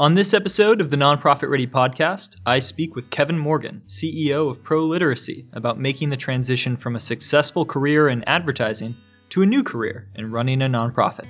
On 0.00 0.14
this 0.14 0.32
episode 0.32 0.80
of 0.80 0.88
the 0.88 0.96
Nonprofit 0.96 1.50
Ready 1.50 1.66
podcast, 1.66 2.36
I 2.46 2.58
speak 2.58 2.96
with 2.96 3.10
Kevin 3.10 3.36
Morgan, 3.36 3.82
CEO 3.84 4.50
of 4.50 4.62
ProLiteracy, 4.62 5.44
about 5.52 5.78
making 5.78 6.08
the 6.08 6.16
transition 6.16 6.74
from 6.74 6.96
a 6.96 7.00
successful 7.00 7.66
career 7.66 8.08
in 8.08 8.24
advertising 8.24 8.96
to 9.28 9.42
a 9.42 9.46
new 9.46 9.62
career 9.62 10.08
in 10.14 10.30
running 10.30 10.62
a 10.62 10.68
nonprofit. 10.70 11.26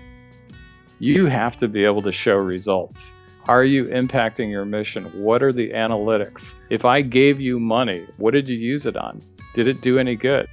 You 1.01 1.27
have 1.27 1.56
to 1.56 1.67
be 1.67 1.85
able 1.85 2.01
to 2.03 2.12
show 2.12 2.37
results. 2.37 3.11
Are 3.48 3.64
you 3.64 3.87
impacting 3.87 4.53
your 4.53 4.64
mission? 4.64 5.06
What 5.21 5.42
are 5.42 5.50
the 5.50 5.71
analytics? 5.71 6.54
If 6.68 6.84
I 6.84 7.00
gave 7.00 7.40
you 7.40 7.58
money, 7.58 8.06
what 8.18 8.34
did 8.34 8.48
you 8.48 8.56
use 8.56 8.87
it 8.87 8.96
on? 8.96 9.21
Did 9.52 9.66
it 9.66 9.80
do 9.80 9.98
any 9.98 10.14
good? 10.14 10.48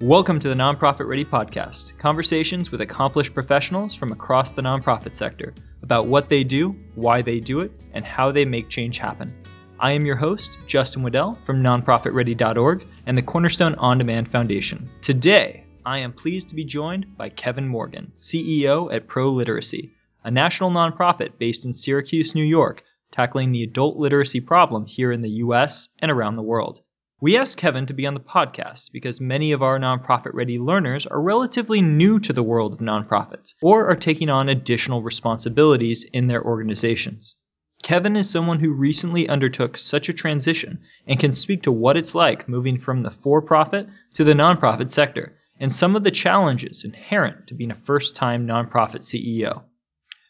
Welcome 0.00 0.40
to 0.40 0.48
the 0.48 0.56
Nonprofit 0.56 1.06
Ready 1.06 1.24
podcast 1.24 1.96
conversations 1.98 2.72
with 2.72 2.80
accomplished 2.80 3.32
professionals 3.32 3.94
from 3.94 4.10
across 4.10 4.50
the 4.50 4.60
nonprofit 4.60 5.14
sector 5.14 5.54
about 5.84 6.08
what 6.08 6.28
they 6.28 6.42
do, 6.42 6.74
why 6.96 7.22
they 7.22 7.38
do 7.38 7.60
it, 7.60 7.70
and 7.92 8.04
how 8.04 8.32
they 8.32 8.44
make 8.44 8.68
change 8.68 8.98
happen. 8.98 9.32
I 9.78 9.92
am 9.92 10.04
your 10.04 10.16
host, 10.16 10.58
Justin 10.66 11.04
Waddell 11.04 11.38
from 11.46 11.62
nonprofitready.org 11.62 12.88
and 13.06 13.16
the 13.16 13.22
Cornerstone 13.22 13.76
OnDemand 13.76 14.26
Foundation. 14.26 14.90
Today, 15.00 15.64
I 15.86 16.00
am 16.00 16.12
pleased 16.12 16.48
to 16.48 16.56
be 16.56 16.64
joined 16.64 17.16
by 17.16 17.28
Kevin 17.28 17.68
Morgan, 17.68 18.10
CEO 18.16 18.92
at 18.92 19.06
ProLiteracy, 19.06 19.92
a 20.24 20.30
national 20.30 20.72
nonprofit 20.72 21.38
based 21.38 21.64
in 21.64 21.72
Syracuse, 21.72 22.34
New 22.34 22.42
York, 22.42 22.82
tackling 23.12 23.52
the 23.52 23.62
adult 23.62 23.96
literacy 23.96 24.40
problem 24.40 24.86
here 24.86 25.12
in 25.12 25.22
the 25.22 25.30
US 25.44 25.90
and 26.00 26.10
around 26.10 26.34
the 26.34 26.42
world. 26.42 26.80
We 27.20 27.36
asked 27.38 27.58
Kevin 27.58 27.86
to 27.86 27.94
be 27.94 28.06
on 28.06 28.14
the 28.14 28.20
podcast 28.20 28.90
because 28.90 29.20
many 29.20 29.52
of 29.52 29.62
our 29.62 29.78
nonprofit 29.78 30.34
ready 30.34 30.58
learners 30.58 31.06
are 31.06 31.22
relatively 31.22 31.80
new 31.80 32.18
to 32.18 32.32
the 32.32 32.42
world 32.42 32.74
of 32.74 32.80
nonprofits 32.80 33.54
or 33.62 33.88
are 33.88 33.94
taking 33.94 34.28
on 34.28 34.48
additional 34.48 35.00
responsibilities 35.00 36.04
in 36.12 36.26
their 36.26 36.42
organizations. 36.44 37.36
Kevin 37.84 38.16
is 38.16 38.28
someone 38.28 38.58
who 38.58 38.72
recently 38.72 39.28
undertook 39.28 39.76
such 39.76 40.08
a 40.08 40.12
transition 40.12 40.80
and 41.06 41.20
can 41.20 41.32
speak 41.32 41.62
to 41.62 41.70
what 41.70 41.96
it's 41.96 42.16
like 42.16 42.48
moving 42.48 42.80
from 42.80 43.04
the 43.04 43.12
for 43.12 43.40
profit 43.40 43.86
to 44.14 44.24
the 44.24 44.34
nonprofit 44.34 44.90
sector 44.90 45.36
and 45.60 45.72
some 45.72 45.94
of 45.94 46.02
the 46.02 46.10
challenges 46.10 46.84
inherent 46.84 47.46
to 47.46 47.54
being 47.54 47.70
a 47.70 47.76
first 47.76 48.16
time 48.16 48.44
nonprofit 48.44 49.02
CEO. 49.02 49.62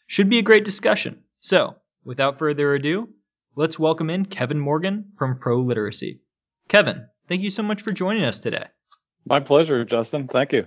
Should 0.05 0.29
be 0.29 0.37
a 0.37 0.43
great 0.43 0.63
discussion. 0.63 1.23
So, 1.39 1.77
without 2.03 2.37
further 2.37 2.75
ado, 2.75 3.09
let's 3.55 3.79
welcome 3.79 4.11
in 4.11 4.27
Kevin 4.27 4.59
Morgan 4.59 5.05
from 5.17 5.39
ProLiteracy. 5.39 6.19
Kevin, 6.67 7.07
thank 7.27 7.41
you 7.41 7.49
so 7.49 7.63
much 7.63 7.81
for 7.81 7.91
joining 7.91 8.23
us 8.23 8.39
today. 8.39 8.65
My 9.25 9.39
pleasure, 9.39 9.83
Justin. 9.85 10.27
Thank 10.27 10.53
you. 10.53 10.65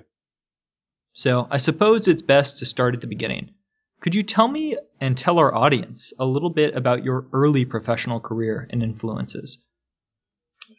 So, 1.12 1.48
I 1.50 1.56
suppose 1.56 2.06
it's 2.06 2.22
best 2.22 2.58
to 2.58 2.66
start 2.66 2.94
at 2.94 3.00
the 3.00 3.06
beginning. 3.06 3.50
Could 4.00 4.14
you 4.14 4.22
tell 4.22 4.48
me 4.48 4.76
and 5.00 5.16
tell 5.16 5.38
our 5.38 5.54
audience 5.54 6.12
a 6.18 6.24
little 6.24 6.50
bit 6.50 6.76
about 6.76 7.04
your 7.04 7.26
early 7.32 7.64
professional 7.64 8.20
career 8.20 8.68
and 8.70 8.82
influences? 8.82 9.58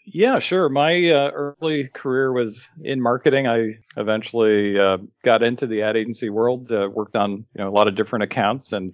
Yeah, 0.05 0.39
sure. 0.39 0.69
My 0.69 1.11
uh, 1.11 1.31
early 1.31 1.89
career 1.93 2.31
was 2.31 2.67
in 2.83 3.01
marketing. 3.01 3.47
I 3.47 3.79
eventually 3.97 4.79
uh, 4.79 4.97
got 5.23 5.43
into 5.43 5.67
the 5.67 5.81
ad 5.81 5.97
agency 5.97 6.29
world, 6.29 6.71
uh, 6.71 6.89
worked 6.91 7.15
on 7.15 7.31
you 7.31 7.45
know 7.57 7.69
a 7.69 7.71
lot 7.71 7.87
of 7.87 7.95
different 7.95 8.23
accounts, 8.23 8.71
and 8.71 8.93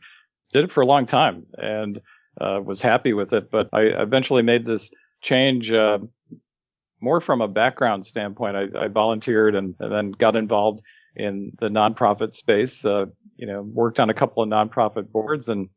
did 0.52 0.64
it 0.64 0.72
for 0.72 0.82
a 0.82 0.86
long 0.86 1.06
time, 1.06 1.46
and 1.58 2.02
uh, 2.42 2.60
was 2.64 2.82
happy 2.82 3.14
with 3.14 3.34
it. 3.34 3.52
But 3.52 3.70
I 3.72 3.82
eventually 3.82 4.42
made 4.42 4.66
this 4.66 4.92
change 5.22 5.72
uh, 5.72 6.00
more 7.06 7.22
from 7.22 7.40
a 7.40 7.48
background 7.48 8.04
standpoint. 8.04 8.58
I, 8.58 8.86
I 8.86 8.88
volunteered 8.88 9.56
and, 9.56 9.76
and, 9.80 9.92
then 9.92 10.12
got 10.12 10.36
involved 10.36 10.82
in 11.16 11.52
the 11.60 11.68
nonprofit 11.68 12.34
space. 12.34 12.84
Uh, 12.84 13.06
you 13.38 13.46
know, 13.46 13.62
worked 13.62 14.00
on 14.00 14.10
a 14.10 14.14
couple 14.14 14.42
of 14.42 14.50
nonprofit 14.50 15.12
boards, 15.12 15.48
and 15.48 15.70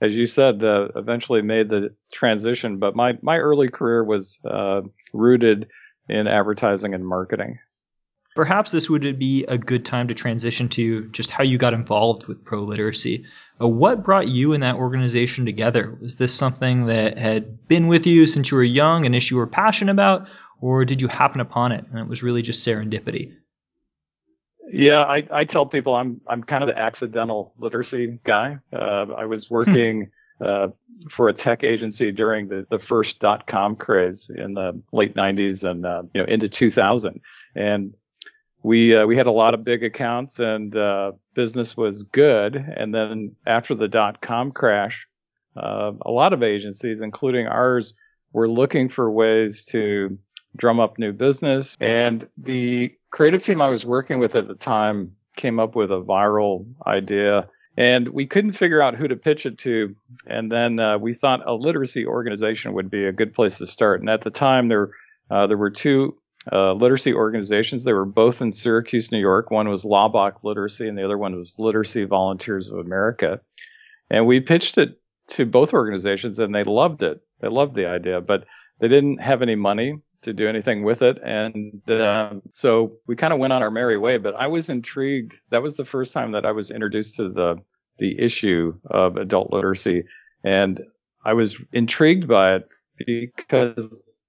as 0.00 0.16
you 0.16 0.26
said, 0.26 0.64
uh, 0.64 0.88
eventually 0.96 1.40
made 1.40 1.68
the 1.68 1.94
transition. 2.12 2.78
But 2.78 2.96
my 2.96 3.16
my 3.22 3.38
early 3.38 3.68
career 3.68 4.02
was 4.02 4.40
uh, 4.44 4.82
rooted 5.12 5.68
in 6.08 6.26
advertising 6.26 6.94
and 6.94 7.06
marketing. 7.06 7.58
Perhaps 8.34 8.72
this 8.72 8.90
would 8.90 9.18
be 9.18 9.44
a 9.44 9.58
good 9.58 9.84
time 9.84 10.08
to 10.08 10.14
transition 10.14 10.68
to 10.70 11.06
just 11.08 11.30
how 11.30 11.44
you 11.44 11.58
got 11.58 11.74
involved 11.74 12.26
with 12.26 12.42
ProLiteracy. 12.44 13.24
Uh, 13.60 13.68
what 13.68 14.02
brought 14.02 14.28
you 14.28 14.54
and 14.54 14.62
that 14.62 14.76
organization 14.76 15.44
together? 15.44 15.96
Was 16.00 16.16
this 16.16 16.34
something 16.34 16.86
that 16.86 17.18
had 17.18 17.68
been 17.68 17.88
with 17.88 18.06
you 18.06 18.26
since 18.26 18.50
you 18.50 18.56
were 18.56 18.62
young, 18.62 19.04
an 19.04 19.14
issue 19.14 19.34
you 19.34 19.38
were 19.38 19.46
passionate 19.46 19.92
about, 19.92 20.26
or 20.62 20.84
did 20.86 21.02
you 21.02 21.08
happen 21.08 21.40
upon 21.40 21.72
it 21.72 21.84
and 21.90 21.98
it 21.98 22.08
was 22.08 22.22
really 22.22 22.40
just 22.40 22.66
serendipity? 22.66 23.34
Yeah, 24.72 25.00
I, 25.00 25.26
I 25.30 25.44
tell 25.44 25.66
people 25.66 25.94
I'm 25.94 26.22
I'm 26.26 26.42
kind 26.42 26.62
of 26.64 26.68
the 26.68 26.78
accidental 26.78 27.52
literacy 27.58 28.20
guy. 28.24 28.58
Uh, 28.72 29.06
I 29.14 29.26
was 29.26 29.48
hmm. 29.48 29.54
working 29.54 30.10
uh, 30.40 30.68
for 31.10 31.28
a 31.28 31.34
tech 31.34 31.62
agency 31.62 32.10
during 32.10 32.48
the, 32.48 32.66
the 32.70 32.78
first 32.78 33.18
dot 33.18 33.46
com 33.46 33.76
craze 33.76 34.30
in 34.34 34.54
the 34.54 34.80
late 34.92 35.14
90s 35.14 35.62
and 35.62 35.84
uh, 35.84 36.04
you 36.14 36.22
know 36.22 36.26
into 36.26 36.48
2000, 36.48 37.20
and 37.54 37.92
we 38.62 38.96
uh, 38.96 39.04
we 39.04 39.16
had 39.16 39.26
a 39.26 39.32
lot 39.32 39.52
of 39.52 39.64
big 39.64 39.82
accounts 39.82 40.38
and 40.38 40.74
uh, 40.76 41.12
business 41.34 41.76
was 41.76 42.04
good. 42.04 42.54
And 42.54 42.94
then 42.94 43.34
after 43.46 43.74
the 43.74 43.88
dot 43.88 44.22
com 44.22 44.52
crash, 44.52 45.06
uh, 45.56 45.92
a 46.06 46.10
lot 46.10 46.32
of 46.32 46.42
agencies, 46.42 47.02
including 47.02 47.46
ours, 47.46 47.94
were 48.32 48.48
looking 48.48 48.88
for 48.88 49.10
ways 49.10 49.64
to 49.66 50.16
drum 50.56 50.80
up 50.80 50.98
new 50.98 51.12
business. 51.12 51.76
And 51.80 52.28
the 52.36 52.94
creative 53.10 53.42
team 53.42 53.60
I 53.60 53.68
was 53.68 53.86
working 53.86 54.18
with 54.18 54.34
at 54.34 54.48
the 54.48 54.54
time 54.54 55.16
came 55.36 55.58
up 55.58 55.74
with 55.74 55.90
a 55.90 56.00
viral 56.00 56.66
idea. 56.86 57.48
And 57.76 58.08
we 58.08 58.26
couldn't 58.26 58.52
figure 58.52 58.82
out 58.82 58.96
who 58.96 59.08
to 59.08 59.16
pitch 59.16 59.46
it 59.46 59.58
to. 59.58 59.94
And 60.26 60.52
then 60.52 60.78
uh, 60.78 60.98
we 60.98 61.14
thought 61.14 61.46
a 61.46 61.54
literacy 61.54 62.06
organization 62.06 62.74
would 62.74 62.90
be 62.90 63.06
a 63.06 63.12
good 63.12 63.32
place 63.34 63.58
to 63.58 63.66
start. 63.66 64.00
And 64.00 64.10
at 64.10 64.20
the 64.20 64.30
time, 64.30 64.68
there 64.68 64.90
uh, 65.30 65.46
there 65.46 65.56
were 65.56 65.70
two 65.70 66.18
uh, 66.50 66.72
literacy 66.72 67.14
organizations. 67.14 67.84
They 67.84 67.94
were 67.94 68.04
both 68.04 68.42
in 68.42 68.52
Syracuse, 68.52 69.10
New 69.10 69.20
York. 69.20 69.50
One 69.50 69.68
was 69.68 69.84
Laubach 69.84 70.44
Literacy, 70.44 70.88
and 70.88 70.98
the 70.98 71.04
other 71.04 71.16
one 71.16 71.36
was 71.36 71.58
Literacy 71.58 72.04
Volunteers 72.04 72.70
of 72.70 72.78
America. 72.78 73.40
And 74.10 74.26
we 74.26 74.40
pitched 74.40 74.76
it 74.76 75.00
to 75.28 75.46
both 75.46 75.72
organizations, 75.72 76.38
and 76.38 76.54
they 76.54 76.64
loved 76.64 77.02
it. 77.02 77.22
They 77.40 77.48
loved 77.48 77.74
the 77.74 77.86
idea, 77.86 78.20
but 78.20 78.44
they 78.80 78.88
didn't 78.88 79.18
have 79.18 79.40
any 79.40 79.54
money 79.54 79.98
to 80.22 80.32
do 80.32 80.48
anything 80.48 80.82
with 80.84 81.02
it. 81.02 81.18
And 81.22 81.88
uh, 81.90 82.34
so 82.52 82.92
we 83.06 83.16
kind 83.16 83.32
of 83.32 83.38
went 83.38 83.52
on 83.52 83.62
our 83.62 83.70
merry 83.70 83.98
way. 83.98 84.18
But 84.18 84.34
I 84.34 84.46
was 84.46 84.68
intrigued. 84.68 85.38
That 85.50 85.62
was 85.62 85.76
the 85.76 85.84
first 85.84 86.12
time 86.12 86.32
that 86.32 86.46
I 86.46 86.52
was 86.52 86.70
introduced 86.70 87.16
to 87.16 87.28
the 87.28 87.56
the 87.98 88.18
issue 88.18 88.74
of 88.86 89.16
adult 89.16 89.52
literacy, 89.52 90.04
and 90.44 90.80
I 91.24 91.34
was 91.34 91.60
intrigued 91.72 92.26
by 92.26 92.56
it 92.56 92.68
because 93.06 94.20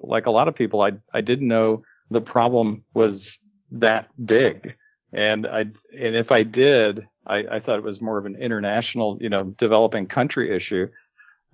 like 0.00 0.26
a 0.26 0.30
lot 0.30 0.48
of 0.48 0.54
people, 0.54 0.80
I 0.82 0.92
I 1.12 1.20
didn't 1.20 1.48
know 1.48 1.82
the 2.10 2.20
problem 2.20 2.84
was 2.94 3.38
that 3.72 4.08
big, 4.24 4.74
and 5.12 5.46
I 5.46 5.60
and 5.60 6.16
if 6.16 6.32
I 6.32 6.42
did, 6.42 7.06
I, 7.26 7.44
I 7.52 7.58
thought 7.60 7.78
it 7.78 7.84
was 7.84 8.00
more 8.00 8.18
of 8.18 8.26
an 8.26 8.36
international, 8.36 9.18
you 9.20 9.28
know, 9.28 9.44
developing 9.58 10.06
country 10.06 10.54
issue, 10.54 10.88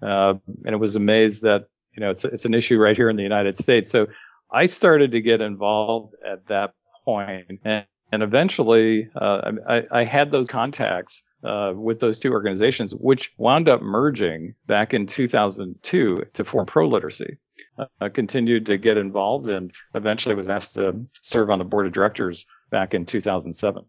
uh, 0.03 0.35
and 0.65 0.75
it 0.75 0.79
was 0.79 0.97
amazed 0.97 1.43
that 1.43 1.67
you 2.01 2.07
know 2.07 2.11
it's 2.11 2.25
it's 2.25 2.47
an 2.47 2.55
issue 2.55 2.79
right 2.79 2.97
here 2.97 3.11
in 3.11 3.17
the 3.17 3.23
United 3.23 3.59
States. 3.59 3.91
So 3.91 4.07
I 4.51 4.65
started 4.65 5.13
to 5.13 5.21
get 5.21 5.43
involved 5.43 6.15
at 6.27 6.47
that 6.47 6.73
point, 7.05 7.61
and, 7.63 7.85
and 8.11 8.23
eventually 8.23 9.07
uh, 9.21 9.53
I, 9.69 9.83
I 9.93 10.05
had 10.05 10.31
those 10.31 10.49
contacts 10.49 11.23
uh, 11.45 11.75
with 11.77 12.01
those 12.01 12.19
two 12.19 12.33
organizations, 12.33 12.95
which 12.95 13.33
wound 13.37 13.69
up 13.69 13.83
merging 13.83 14.55
back 14.67 14.95
in 14.95 15.07
2002 15.07 16.23
to 16.33 16.45
form 16.45 16.65
ProLiteracy 16.65 17.37
uh, 17.79 18.09
continued 18.09 18.65
to 18.65 18.79
get 18.79 18.97
involved 18.97 19.51
and 19.51 19.71
eventually 19.95 20.35
was 20.35 20.49
asked 20.49 20.75
to 20.77 21.05
serve 21.21 21.51
on 21.51 21.59
the 21.59 21.65
board 21.67 21.87
of 21.87 21.93
directors 21.93 22.47
back 22.71 22.95
in 22.95 23.05
2007. 23.05 23.85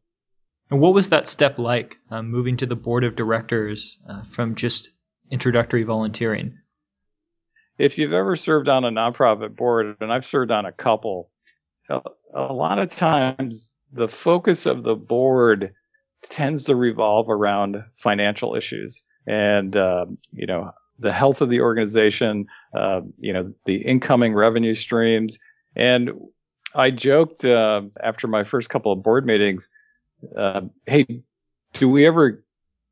And 0.69 0.81
what 0.81 0.93
was 0.93 1.07
that 1.09 1.27
step 1.27 1.57
like, 1.57 1.95
uh, 2.09 2.21
moving 2.21 2.57
to 2.57 2.65
the 2.65 2.75
board 2.75 3.05
of 3.05 3.15
directors 3.15 3.97
uh, 4.09 4.23
from 4.23 4.55
just 4.55 4.91
introductory 5.31 5.83
volunteering? 5.83 6.57
If 7.77 7.97
you've 7.97 8.13
ever 8.13 8.35
served 8.35 8.69
on 8.69 8.85
a 8.85 8.91
nonprofit 8.91 9.55
board, 9.55 9.97
and 10.01 10.11
I've 10.11 10.25
served 10.25 10.51
on 10.51 10.65
a 10.65 10.71
couple, 10.71 11.29
a, 11.89 12.01
a 12.33 12.53
lot 12.53 12.79
of 12.79 12.89
times 12.89 13.75
the 13.91 14.07
focus 14.07 14.65
of 14.65 14.83
the 14.83 14.95
board 14.95 15.73
tends 16.23 16.63
to 16.65 16.75
revolve 16.75 17.29
around 17.29 17.83
financial 17.93 18.55
issues 18.55 19.03
and 19.27 19.75
uh, 19.75 20.05
you 20.31 20.45
know 20.45 20.71
the 20.99 21.11
health 21.11 21.41
of 21.41 21.49
the 21.49 21.59
organization, 21.61 22.45
uh, 22.75 23.01
you 23.17 23.33
know, 23.33 23.51
the 23.65 23.77
incoming 23.77 24.35
revenue 24.35 24.73
streams. 24.73 25.39
And 25.75 26.11
I 26.75 26.91
joked 26.91 27.43
uh, 27.43 27.81
after 28.03 28.27
my 28.27 28.43
first 28.43 28.69
couple 28.69 28.91
of 28.91 29.01
board 29.01 29.25
meetings, 29.25 29.69
hey, 30.85 31.23
do 31.73 31.89
we 31.89 32.05
ever 32.05 32.43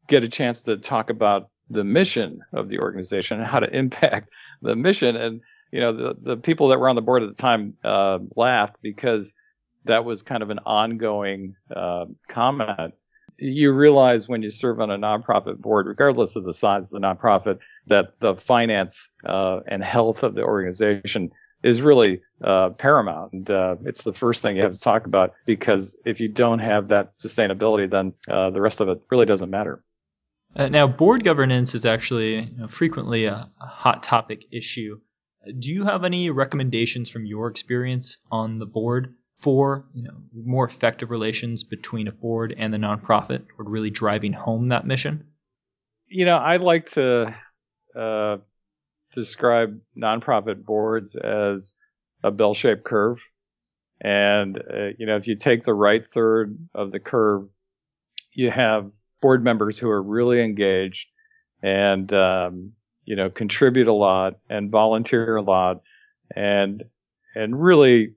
get 0.08 0.24
a 0.24 0.28
chance 0.28 0.64
to 0.64 0.78
talk 0.78 1.10
about 1.10 1.50
the 1.70 1.84
mission 1.84 2.42
of 2.54 2.68
the 2.68 2.80
organization 2.80 3.40
and 3.40 3.48
how 3.48 3.60
to 3.60 3.70
impact 3.76 4.30
the 4.62 4.76
mission? 4.76 5.16
And, 5.16 5.42
you 5.72 5.80
know, 5.80 5.96
the, 5.96 6.16
the 6.22 6.38
people 6.38 6.68
that 6.70 6.80
were 6.80 6.90
on 6.90 6.96
the 6.96 7.02
board 7.02 7.24
at 7.24 7.30
the 7.30 7.42
time 7.42 7.76
uh, 7.84 8.20
laughed 8.36 8.78
because 8.82 9.34
that 9.86 10.06
was 10.06 10.22
kind 10.22 10.44
of 10.44 10.50
an 10.50 10.60
ongoing 10.66 11.56
uh, 11.76 12.06
comment 12.28 12.94
you 13.40 13.72
realize 13.72 14.28
when 14.28 14.42
you 14.42 14.50
serve 14.50 14.80
on 14.80 14.92
a 14.92 14.98
nonprofit 14.98 15.58
board, 15.60 15.88
regardless 15.88 16.36
of 16.36 16.44
the 16.44 16.54
size 16.54 16.92
of 16.92 17.02
the 17.02 17.08
nonprofit, 17.08 17.60
that 17.88 18.20
the 18.20 18.36
finance 18.36 19.10
uh, 19.26 19.60
and 19.68 19.84
health 19.84 20.24
of 20.24 20.36
the 20.36 20.44
organization 20.44 21.32
is 21.64 21.82
really 21.82 22.22
uh, 22.44 22.70
paramount. 22.72 23.34
And 23.34 23.52
uh, 23.52 23.76
it's 23.86 24.04
the 24.04 24.14
first 24.14 24.42
thing 24.42 24.56
you 24.56 24.64
have 24.64 24.74
to 24.74 24.80
talk 24.80 25.06
about 25.06 25.34
because 25.46 25.98
if 26.06 26.20
you 26.20 26.28
don't 26.28 26.60
have 26.60 26.88
that 26.90 27.18
sustainability, 27.18 27.90
then 27.90 28.14
uh, 28.30 28.50
the 28.50 28.62
rest 28.62 28.80
of 28.80 28.90
it 28.90 29.02
really 29.10 29.26
doesn't 29.26 29.50
matter. 29.50 29.84
Uh, 30.56 30.68
now, 30.68 30.88
board 30.88 31.24
governance 31.24 31.76
is 31.76 31.86
actually 31.86 32.40
you 32.40 32.58
know, 32.58 32.68
frequently 32.68 33.26
a, 33.26 33.50
a 33.62 33.66
hot 33.66 34.02
topic 34.02 34.46
issue. 34.52 35.00
Do 35.60 35.70
you 35.70 35.86
have 35.86 36.04
any 36.04 36.30
recommendations 36.30 37.10
from 37.10 37.26
your 37.26 37.48
experience 37.48 38.18
on 38.32 38.60
the 38.60 38.66
board 38.66 39.16
for 39.38 39.86
you 39.94 40.04
know 40.04 40.18
more 40.34 40.68
effective 40.68 41.10
relations 41.10 41.64
between 41.64 42.08
a 42.08 42.12
board 42.12 42.54
and 42.58 42.74
the 42.74 42.78
nonprofit 42.78 43.48
toward 43.48 43.70
really 43.70 43.90
driving 43.90 44.34
home 44.34 44.70
that 44.70 44.86
mission? 44.86 45.26
You 46.08 46.26
know, 46.26 46.38
I 46.38 46.58
like 46.58 46.90
to 46.92 47.34
uh, 47.96 48.38
describe 49.14 49.80
nonprofit 49.98 50.66
boards 50.66 51.16
as 51.16 51.74
a 52.24 52.32
bell-shaped 52.32 52.84
curve, 52.84 53.24
and 54.02 54.58
uh, 54.58 54.88
you 54.98 55.06
know, 55.06 55.16
if 55.16 55.28
you 55.28 55.36
take 55.36 55.64
the 55.64 55.74
right 55.74 56.06
third 56.06 56.58
of 56.74 56.92
the 56.92 57.00
curve, 57.00 57.48
you 58.34 58.52
have 58.52 58.92
board 59.22 59.44
members 59.44 59.78
who 59.78 59.90
are 59.90 60.02
really 60.02 60.42
engaged 60.42 61.08
and 61.62 62.12
um, 62.14 62.72
you 63.06 63.16
know 63.16 63.30
contribute 63.30 63.88
a 63.88 63.94
lot 63.94 64.40
and 64.50 64.72
volunteer 64.72 65.36
a 65.36 65.42
lot 65.42 65.82
and 66.36 66.84
and 67.36 67.62
really 67.62 68.14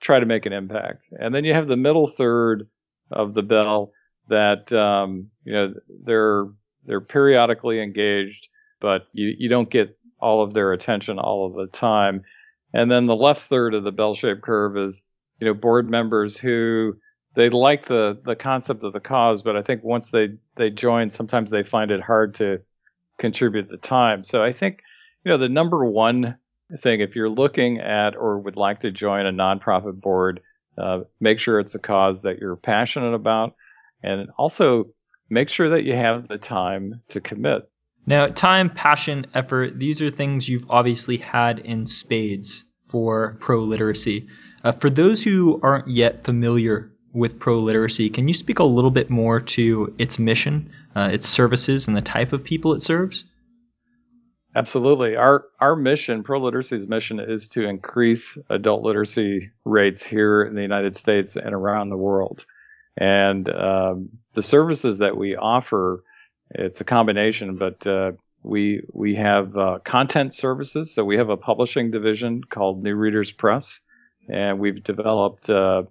try 0.00 0.20
to 0.20 0.26
make 0.26 0.46
an 0.46 0.52
impact. 0.52 1.08
And 1.18 1.34
then 1.34 1.44
you 1.44 1.54
have 1.54 1.68
the 1.68 1.76
middle 1.76 2.06
third 2.06 2.68
of 3.10 3.34
the 3.34 3.42
bell 3.42 3.92
that 4.28 4.72
um, 4.72 5.30
you 5.44 5.52
know 5.52 5.74
they're 6.04 6.46
they're 6.86 7.00
periodically 7.00 7.80
engaged, 7.80 8.48
but 8.80 9.06
you, 9.12 9.34
you 9.38 9.48
don't 9.48 9.70
get 9.70 9.98
all 10.20 10.42
of 10.42 10.52
their 10.52 10.72
attention 10.72 11.18
all 11.18 11.46
of 11.46 11.54
the 11.54 11.66
time. 11.66 12.22
And 12.72 12.90
then 12.90 13.06
the 13.06 13.16
left 13.16 13.42
third 13.42 13.74
of 13.74 13.84
the 13.84 13.92
bell-shaped 13.92 14.42
curve 14.42 14.76
is 14.76 15.02
you 15.40 15.46
know 15.46 15.54
board 15.54 15.90
members 15.90 16.36
who 16.36 16.96
they 17.34 17.50
like 17.50 17.86
the 17.86 18.18
the 18.24 18.36
concept 18.36 18.84
of 18.84 18.92
the 18.92 19.00
cause, 19.00 19.42
but 19.42 19.56
I 19.56 19.62
think 19.62 19.82
once 19.84 20.10
they 20.10 20.30
they 20.56 20.70
join, 20.70 21.08
sometimes 21.08 21.50
they 21.50 21.62
find 21.62 21.90
it 21.90 22.00
hard 22.00 22.34
to 22.34 22.60
contribute 23.18 23.68
the 23.68 23.76
time. 23.76 24.24
So 24.24 24.42
I 24.42 24.52
think 24.52 24.82
you 25.24 25.30
know 25.30 25.38
the 25.38 25.48
number 25.48 25.84
one 25.84 26.36
thing 26.78 27.00
if 27.00 27.14
you're 27.14 27.28
looking 27.28 27.78
at 27.78 28.16
or 28.16 28.38
would 28.38 28.56
like 28.56 28.80
to 28.80 28.90
join 28.90 29.26
a 29.26 29.32
nonprofit 29.32 30.00
board, 30.00 30.40
uh, 30.78 31.00
make 31.20 31.38
sure 31.38 31.60
it's 31.60 31.74
a 31.74 31.78
cause 31.78 32.22
that 32.22 32.38
you're 32.38 32.56
passionate 32.56 33.14
about, 33.14 33.54
and 34.02 34.28
also 34.38 34.86
make 35.28 35.48
sure 35.48 35.68
that 35.68 35.84
you 35.84 35.94
have 35.94 36.28
the 36.28 36.38
time 36.38 37.00
to 37.08 37.20
commit. 37.20 37.68
Now, 38.06 38.26
time, 38.28 38.68
passion, 38.68 39.26
effort, 39.34 39.78
these 39.78 40.02
are 40.02 40.10
things 40.10 40.48
you've 40.48 40.70
obviously 40.70 41.16
had 41.16 41.58
in 41.60 41.86
spades 41.86 42.64
for 42.88 43.38
ProLiteracy. 43.40 44.28
Uh, 44.62 44.72
for 44.72 44.90
those 44.90 45.22
who 45.22 45.58
aren't 45.62 45.88
yet 45.88 46.22
familiar 46.22 46.93
with 47.14 47.38
ProLiteracy, 47.38 48.12
can 48.12 48.28
you 48.28 48.34
speak 48.34 48.58
a 48.58 48.64
little 48.64 48.90
bit 48.90 49.08
more 49.08 49.40
to 49.40 49.94
its 49.98 50.18
mission, 50.18 50.70
uh, 50.96 51.10
its 51.12 51.28
services, 51.28 51.86
and 51.86 51.96
the 51.96 52.02
type 52.02 52.32
of 52.32 52.42
people 52.42 52.74
it 52.74 52.82
serves? 52.82 53.24
Absolutely. 54.56 55.16
Our 55.16 55.46
our 55.60 55.74
mission, 55.74 56.22
ProLiteracy's 56.22 56.86
mission, 56.86 57.18
is 57.18 57.48
to 57.50 57.64
increase 57.64 58.38
adult 58.50 58.82
literacy 58.82 59.50
rates 59.64 60.02
here 60.02 60.44
in 60.44 60.54
the 60.54 60.62
United 60.62 60.94
States 60.94 61.34
and 61.34 61.54
around 61.54 61.88
the 61.88 61.96
world. 61.96 62.44
And 62.96 63.48
um, 63.48 64.10
the 64.34 64.42
services 64.42 64.98
that 64.98 65.16
we 65.16 65.34
offer, 65.34 66.04
it's 66.50 66.80
a 66.80 66.84
combination, 66.84 67.56
but 67.56 67.84
uh, 67.86 68.12
we 68.44 68.82
we 68.92 69.16
have 69.16 69.56
uh, 69.56 69.78
content 69.82 70.32
services. 70.32 70.94
So 70.94 71.04
we 71.04 71.16
have 71.16 71.30
a 71.30 71.36
publishing 71.36 71.90
division 71.90 72.44
called 72.44 72.82
New 72.82 72.94
Readers 72.94 73.32
Press, 73.32 73.80
and 74.28 74.60
we've 74.60 74.84
developed 74.84 75.50
uh, 75.50 75.82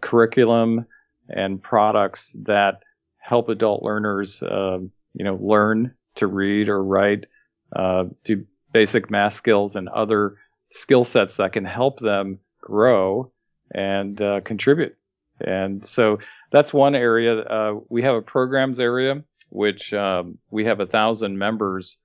curriculum 0.00 0.86
and 1.28 1.62
products 1.62 2.34
that 2.44 2.82
help 3.18 3.48
adult 3.48 3.82
learners, 3.82 4.42
um, 4.42 4.90
you 5.14 5.24
know, 5.24 5.38
learn 5.40 5.94
to 6.16 6.26
read 6.26 6.68
or 6.68 6.82
write 6.82 7.26
uh, 7.74 8.04
do 8.24 8.44
basic 8.72 9.10
math 9.10 9.32
skills 9.34 9.76
and 9.76 9.88
other 9.88 10.36
skill 10.70 11.04
sets 11.04 11.36
that 11.36 11.52
can 11.52 11.64
help 11.64 12.00
them 12.00 12.38
grow 12.60 13.30
and 13.74 14.20
uh, 14.20 14.40
contribute. 14.42 14.96
And 15.40 15.84
so 15.84 16.18
that's 16.50 16.72
one 16.72 16.94
area. 16.94 17.40
Uh, 17.40 17.80
we 17.88 18.02
have 18.02 18.14
a 18.14 18.22
programs 18.22 18.78
area, 18.78 19.22
which 19.50 19.92
um, 19.92 20.38
we 20.50 20.64
have 20.64 20.80
a 20.80 20.86
thousand 20.86 21.38
members, 21.38 21.98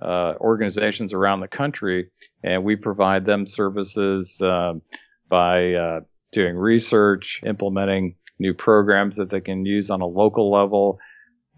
uh, 0.00 0.34
organizations 0.40 1.12
around 1.12 1.40
the 1.40 1.48
country, 1.48 2.10
and 2.42 2.64
we 2.64 2.76
provide 2.76 3.24
them 3.24 3.46
services 3.46 4.40
um, 4.42 4.82
by 5.28 5.74
uh, 5.74 6.00
doing 6.34 6.56
research, 6.56 7.40
implementing 7.46 8.16
new 8.38 8.52
programs 8.52 9.16
that 9.16 9.30
they 9.30 9.40
can 9.40 9.64
use 9.64 9.90
on 9.90 10.00
a 10.00 10.06
local 10.06 10.50
level. 10.50 10.98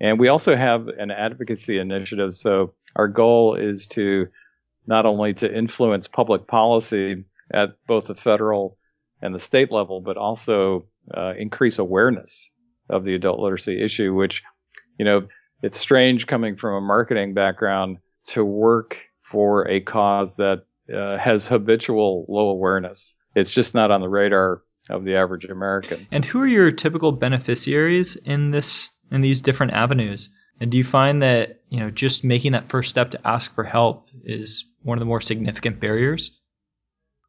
And 0.00 0.20
we 0.20 0.28
also 0.28 0.55
have 0.55 0.88
an 0.99 1.11
advocacy 1.11 1.78
initiative. 1.78 2.34
So 2.34 2.75
our 2.96 3.08
goal 3.08 3.56
is 3.56 3.87
to 3.88 4.26
not 4.87 5.06
only 5.06 5.34
to 5.34 5.52
influence 5.52 6.06
public 6.06 6.46
policy 6.46 7.25
at 7.52 7.70
both 7.87 8.06
the 8.06 8.14
federal 8.14 8.78
and 9.23 9.34
the 9.34 9.38
state 9.38 9.73
level, 9.73 10.00
but 10.00 10.17
also 10.17 10.87
uh, 11.17 11.32
increase 11.38 11.79
awareness 11.79 12.50
of 12.90 13.05
the 13.05 13.14
adult 13.14 13.40
literacy 13.40 13.82
issue, 13.82 14.14
which, 14.14 14.43
you 14.99 15.05
know, 15.05 15.26
it's 15.62 15.79
strange 15.79 16.26
coming 16.26 16.55
from 16.55 16.75
a 16.75 16.87
marketing 16.87 17.34
background 17.34 17.99
to 18.29 18.44
work 18.44 18.99
for 19.22 19.67
a 19.69 19.81
cause 19.81 20.37
that 20.37 20.64
uh, 20.94 21.17
has 21.19 21.46
habitual 21.46 22.26
low 22.29 22.49
awareness. 22.49 23.14
It's 23.34 23.52
just 23.52 23.75
not 23.75 23.90
on 23.90 24.00
the 24.00 24.08
radar 24.08 24.62
of 24.91 25.05
the 25.05 25.17
average 25.17 25.44
American. 25.44 26.06
And 26.11 26.25
who 26.25 26.41
are 26.41 26.47
your 26.47 26.71
typical 26.71 27.12
beneficiaries 27.12 28.17
in 28.25 28.50
this 28.50 28.91
in 29.11 29.21
these 29.21 29.41
different 29.41 29.73
avenues? 29.73 30.31
And 30.61 30.71
do 30.71 30.79
you 30.79 30.85
find 30.85 31.21
that, 31.23 31.61
you 31.69 31.79
know, 31.79 31.91
just 31.91 32.25
making 32.25 32.53
that 32.53 32.71
first 32.71 32.88
step 32.88 33.11
to 33.11 33.27
ask 33.27 33.55
for 33.55 33.65
help 33.65 34.09
is 34.25 34.65
one 34.83 34.97
of 34.97 35.00
the 35.00 35.06
more 35.06 35.21
significant 35.21 35.81
barriers? 35.81 36.31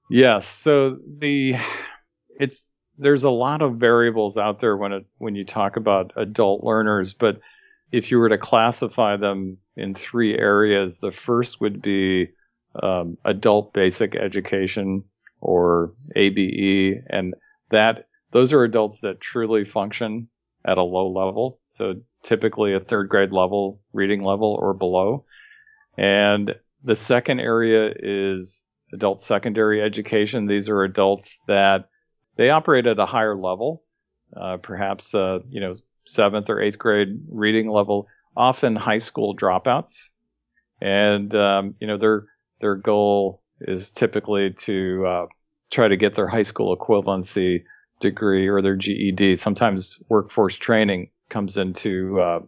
Yes. 0.10 0.48
So 0.48 0.98
the 1.20 1.56
it's 2.40 2.76
there's 2.98 3.24
a 3.24 3.30
lot 3.30 3.62
of 3.62 3.76
variables 3.76 4.38
out 4.38 4.60
there 4.60 4.78
when 4.78 4.92
it 4.92 5.06
when 5.18 5.36
you 5.36 5.44
talk 5.44 5.76
about 5.76 6.14
adult 6.16 6.64
learners, 6.64 7.14
but 7.14 7.40
if 7.92 8.12
you 8.12 8.20
were 8.20 8.30
to 8.30 8.38
classify 8.38 9.16
them 9.16 9.58
in 9.76 9.94
three 9.94 10.38
areas, 10.38 10.98
the 10.98 11.12
first 11.12 11.62
would 11.62 11.82
be 11.82 12.30
um, 12.84 13.18
adult 13.26 13.74
basic 13.74 14.16
education 14.16 15.04
or 15.40 15.94
ABE, 16.16 17.02
and 17.10 17.34
that 17.70 18.08
those 18.32 18.54
are 18.54 18.64
adults 18.64 19.02
that 19.02 19.20
truly 19.20 19.64
function 19.64 20.28
at 20.66 20.78
a 20.78 20.84
low 20.84 21.10
level. 21.12 21.60
So 21.70 21.96
typically 22.24 22.74
a 22.74 22.80
third 22.80 23.10
grade 23.10 23.32
level, 23.32 23.80
reading 23.94 24.24
level 24.24 24.58
or 24.60 24.74
below. 24.74 25.26
And 25.98 26.56
the 26.84 26.96
second 26.96 27.40
area 27.40 27.94
is 27.98 28.62
adult 28.94 29.20
secondary 29.22 29.82
education. 29.82 30.46
These 30.46 30.70
are 30.70 30.84
adults 30.84 31.40
that 31.48 31.90
they 32.36 32.50
operate 32.50 32.86
at 32.86 33.00
a 33.00 33.06
higher 33.06 33.36
level, 33.36 33.84
uh, 34.36 34.58
perhaps, 34.58 35.16
uh, 35.16 35.40
you 35.50 35.60
know, 35.60 35.76
seventh 36.06 36.50
or 36.50 36.62
eighth 36.62 36.78
grade 36.78 37.20
reading 37.30 37.70
level, 37.70 38.08
often 38.36 38.76
high 38.76 39.00
school 39.00 39.36
dropouts. 39.36 40.10
And, 40.80 41.34
um, 41.34 41.76
you 41.80 41.88
know, 41.88 41.98
their, 41.98 42.26
their 42.62 42.76
goal 42.76 43.42
is 43.62 43.92
typically 43.92 44.52
to, 44.52 45.06
uh, 45.06 45.26
try 45.70 45.88
to 45.88 45.98
get 45.98 46.16
their 46.16 46.28
high 46.28 46.44
school 46.44 46.76
equivalency 46.76 47.64
degree 48.00 48.48
or 48.48 48.62
their 48.62 48.76
GED. 48.76 49.36
Sometimes 49.36 50.02
workforce 50.10 50.56
training 50.56 51.10
comes 51.30 51.58
into 51.58 52.20
uh, 52.22 52.40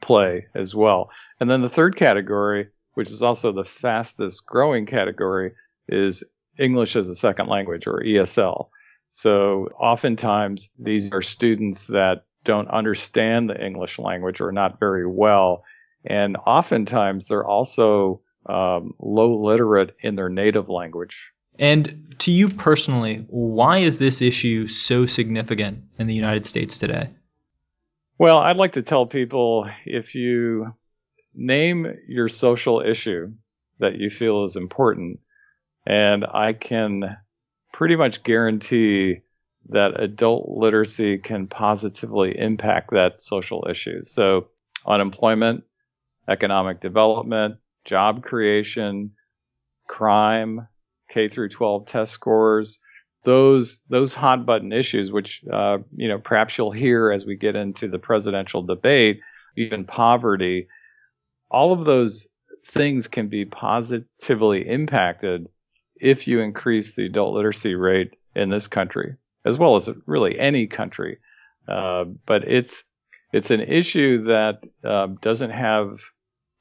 play 0.00 0.46
as 0.54 0.74
well. 0.74 1.10
And 1.40 1.50
then 1.50 1.62
the 1.62 1.68
third 1.68 1.96
category, 1.96 2.68
which 2.94 3.10
is 3.10 3.22
also 3.22 3.52
the 3.52 3.64
fastest 3.64 4.46
growing 4.46 4.86
category, 4.86 5.52
is 5.88 6.22
English 6.58 6.96
as 6.96 7.08
a 7.08 7.14
second 7.14 7.48
language 7.48 7.86
or 7.86 8.02
ESL. 8.04 8.68
So 9.10 9.68
oftentimes 9.78 10.70
these 10.78 11.12
are 11.12 11.22
students 11.22 11.86
that 11.88 12.24
don't 12.44 12.68
understand 12.68 13.48
the 13.48 13.64
English 13.64 13.98
language 13.98 14.40
or 14.40 14.52
not 14.52 14.80
very 14.80 15.06
well. 15.06 15.64
And 16.04 16.36
oftentimes 16.46 17.26
they're 17.26 17.46
also 17.46 18.20
um, 18.46 18.92
low 19.00 19.40
literate 19.40 19.94
in 20.00 20.16
their 20.16 20.28
native 20.28 20.68
language. 20.68 21.32
And 21.62 22.16
to 22.18 22.32
you 22.32 22.48
personally, 22.48 23.24
why 23.28 23.78
is 23.78 23.98
this 23.98 24.20
issue 24.20 24.66
so 24.66 25.06
significant 25.06 25.84
in 25.96 26.08
the 26.08 26.14
United 26.14 26.44
States 26.44 26.76
today? 26.76 27.08
Well, 28.18 28.38
I'd 28.38 28.56
like 28.56 28.72
to 28.72 28.82
tell 28.82 29.06
people 29.06 29.68
if 29.86 30.16
you 30.16 30.74
name 31.36 31.86
your 32.08 32.28
social 32.28 32.80
issue 32.80 33.32
that 33.78 33.94
you 33.94 34.10
feel 34.10 34.42
is 34.42 34.56
important, 34.56 35.20
and 35.86 36.26
I 36.34 36.52
can 36.52 37.16
pretty 37.72 37.94
much 37.94 38.24
guarantee 38.24 39.20
that 39.68 40.00
adult 40.00 40.48
literacy 40.48 41.18
can 41.18 41.46
positively 41.46 42.36
impact 42.36 42.90
that 42.90 43.22
social 43.22 43.68
issue. 43.70 44.02
So 44.02 44.48
unemployment, 44.84 45.62
economic 46.28 46.80
development, 46.80 47.58
job 47.84 48.24
creation, 48.24 49.12
crime, 49.86 50.66
K 51.12 51.28
through 51.28 51.50
12 51.50 51.86
test 51.86 52.12
scores, 52.12 52.80
those 53.24 53.82
those 53.88 54.14
hot 54.14 54.46
button 54.46 54.72
issues, 54.72 55.12
which 55.12 55.42
uh, 55.52 55.78
you 55.94 56.08
know 56.08 56.18
perhaps 56.18 56.56
you'll 56.56 56.72
hear 56.72 57.12
as 57.12 57.26
we 57.26 57.36
get 57.36 57.56
into 57.56 57.88
the 57.88 57.98
presidential 57.98 58.62
debate, 58.62 59.20
even 59.56 59.84
poverty, 59.84 60.66
all 61.50 61.72
of 61.72 61.84
those 61.84 62.26
things 62.66 63.08
can 63.08 63.28
be 63.28 63.44
positively 63.44 64.68
impacted 64.68 65.48
if 66.00 66.26
you 66.26 66.40
increase 66.40 66.94
the 66.94 67.06
adult 67.06 67.34
literacy 67.34 67.74
rate 67.74 68.14
in 68.34 68.50
this 68.50 68.66
country, 68.66 69.14
as 69.44 69.58
well 69.58 69.76
as 69.76 69.88
really 70.06 70.38
any 70.38 70.66
country. 70.66 71.18
Uh, 71.68 72.04
but 72.26 72.42
it's 72.44 72.84
it's 73.32 73.50
an 73.50 73.60
issue 73.60 74.24
that 74.24 74.64
uh, 74.84 75.08
doesn't 75.20 75.50
have 75.50 76.00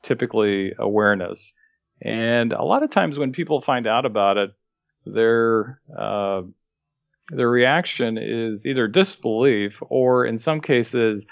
typically 0.03 0.73
awareness, 0.77 1.53
and 2.01 2.53
a 2.53 2.63
lot 2.63 2.83
of 2.83 2.89
times 2.89 3.19
when 3.19 3.31
people 3.31 3.61
find 3.61 3.87
out 3.87 4.05
about 4.05 4.37
it, 4.37 4.51
their 5.05 5.79
uh, 5.97 6.41
their 7.29 7.49
reaction 7.49 8.17
is 8.17 8.65
either 8.65 8.87
disbelief 8.87 9.81
or, 9.89 10.25
in 10.25 10.37
some 10.37 10.59
cases, 10.59 11.25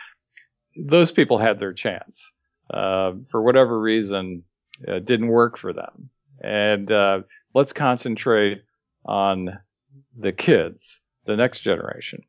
those 0.76 1.12
people 1.12 1.38
had 1.38 1.60
their 1.60 1.74
chance. 1.74 2.32
Uh, 2.70 3.14
for 3.30 3.42
whatever 3.42 3.80
reason, 3.80 4.44
it 4.82 5.06
didn't 5.06 5.28
work 5.28 5.58
for 5.58 5.74
them. 5.74 6.10
And 6.42 6.92
uh, 6.92 7.22
let's 7.54 7.74
concentrate 7.74 8.62
on 9.06 9.60
the 10.18 10.32
kids, 10.32 11.02
the 11.26 11.36
next 11.36 11.62
generation. 11.62 12.22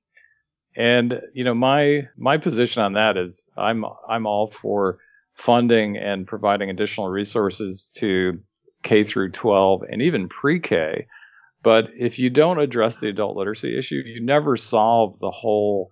And 0.77 1.21
you 1.35 1.45
know, 1.45 1.55
my 1.55 2.09
my 2.17 2.39
position 2.39 2.83
on 2.83 2.95
that 2.95 3.17
is 3.17 3.47
I'm 3.57 3.85
I'm 4.09 4.27
all 4.27 4.47
for 4.47 4.99
funding 5.41 5.97
and 5.97 6.27
providing 6.27 6.69
additional 6.69 7.09
resources 7.09 7.91
to 7.97 8.39
K 8.83 9.05
through 9.05 9.31
12 9.31 9.83
and 9.91 10.03
even 10.03 10.29
pre-K. 10.29 11.07
But 11.63 11.89
if 11.99 12.19
you 12.19 12.29
don't 12.29 12.59
address 12.59 13.01
the 13.01 13.09
adult 13.09 13.37
literacy 13.37 13.77
issue, 13.79 14.03
you 14.05 14.23
never 14.23 14.57
solve 14.57 15.19
the 15.19 15.31
whole 15.31 15.89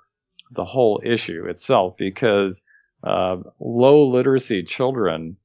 the 0.53 0.65
whole 0.65 1.01
issue 1.05 1.45
itself 1.47 1.95
because 1.99 2.63
uh, 3.05 3.37
low 3.61 4.07
literacy 4.09 4.63
children, 4.63 5.37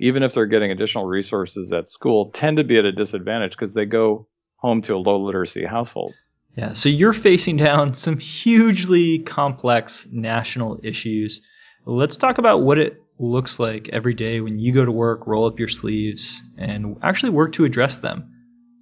even 0.00 0.24
if 0.24 0.34
they're 0.34 0.46
getting 0.46 0.72
additional 0.72 1.06
resources 1.06 1.72
at 1.72 1.88
school, 1.88 2.30
tend 2.30 2.56
to 2.56 2.64
be 2.64 2.76
at 2.76 2.84
a 2.84 2.90
disadvantage 2.90 3.52
because 3.52 3.74
they 3.74 3.84
go 3.84 4.26
home 4.56 4.80
to 4.82 4.94
a 4.94 4.98
low 4.98 5.20
literacy 5.20 5.64
household. 5.64 6.12
Yeah, 6.56 6.72
so 6.72 6.88
you're 6.88 7.12
facing 7.12 7.56
down 7.56 7.94
some 7.94 8.18
hugely 8.18 9.20
complex 9.20 10.08
national 10.10 10.80
issues. 10.82 11.40
Let's 11.86 12.16
talk 12.16 12.38
about 12.38 12.62
what 12.62 12.78
it 12.78 13.03
looks 13.18 13.58
like 13.58 13.88
every 13.92 14.14
day 14.14 14.40
when 14.40 14.58
you 14.58 14.72
go 14.72 14.84
to 14.84 14.92
work, 14.92 15.26
roll 15.26 15.46
up 15.46 15.58
your 15.58 15.68
sleeves, 15.68 16.42
and 16.58 16.96
actually 17.02 17.30
work 17.30 17.52
to 17.52 17.64
address 17.64 17.98
them. 17.98 18.30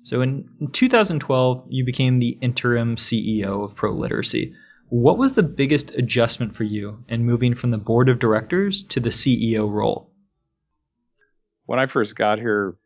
So 0.05 0.21
in 0.21 0.49
2012, 0.73 1.67
you 1.69 1.85
became 1.85 2.19
the 2.19 2.39
interim 2.41 2.97
CEO 2.97 3.65
of 3.65 3.75
ProLiteracy. 3.75 4.53
What 4.89 5.17
was 5.17 5.35
the 5.35 5.43
biggest 5.43 5.93
adjustment 5.93 6.57
for 6.57 6.65
you 6.65 7.03
in 7.09 7.25
moving 7.25 7.55
from 7.55 7.71
the 7.71 7.79
board 7.79 8.09
of 8.09 8.19
directors 8.19 8.83
to 8.85 9.01
the 9.01 9.11
CEO 9.11 9.71
role? 9.71 10.11
When 11.67 11.79
I 11.79 11.87
first 11.87 12.17
got 12.17 12.39
here, 12.39 12.77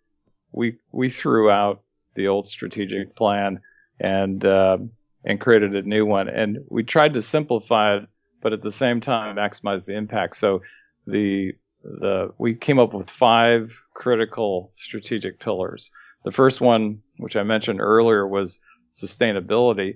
we 0.52 0.76
we 0.92 1.10
threw 1.10 1.50
out 1.50 1.82
the 2.14 2.28
old 2.28 2.46
strategic 2.46 3.16
plan 3.16 3.60
and 3.98 4.44
uh, 4.44 4.78
and 5.24 5.40
created 5.40 5.74
a 5.74 5.82
new 5.82 6.06
one, 6.06 6.28
and 6.28 6.58
we 6.70 6.84
tried 6.84 7.14
to 7.14 7.22
simplify 7.22 7.96
it, 7.96 8.06
but 8.42 8.52
at 8.52 8.60
the 8.60 8.70
same 8.70 9.00
time 9.00 9.36
maximize 9.36 9.84
the 9.86 9.96
impact. 9.96 10.36
So 10.36 10.62
the 11.06 11.52
the 11.82 12.30
we 12.38 12.54
came 12.54 12.78
up 12.78 12.94
with 12.94 13.08
five 13.08 13.80
critical 13.94 14.72
strategic 14.74 15.38
pillars. 15.38 15.90
The 16.24 16.32
first 16.32 16.60
one, 16.60 17.00
which 17.18 17.36
I 17.36 17.42
mentioned 17.44 17.80
earlier, 17.80 18.26
was 18.26 18.58
sustainability 18.94 19.94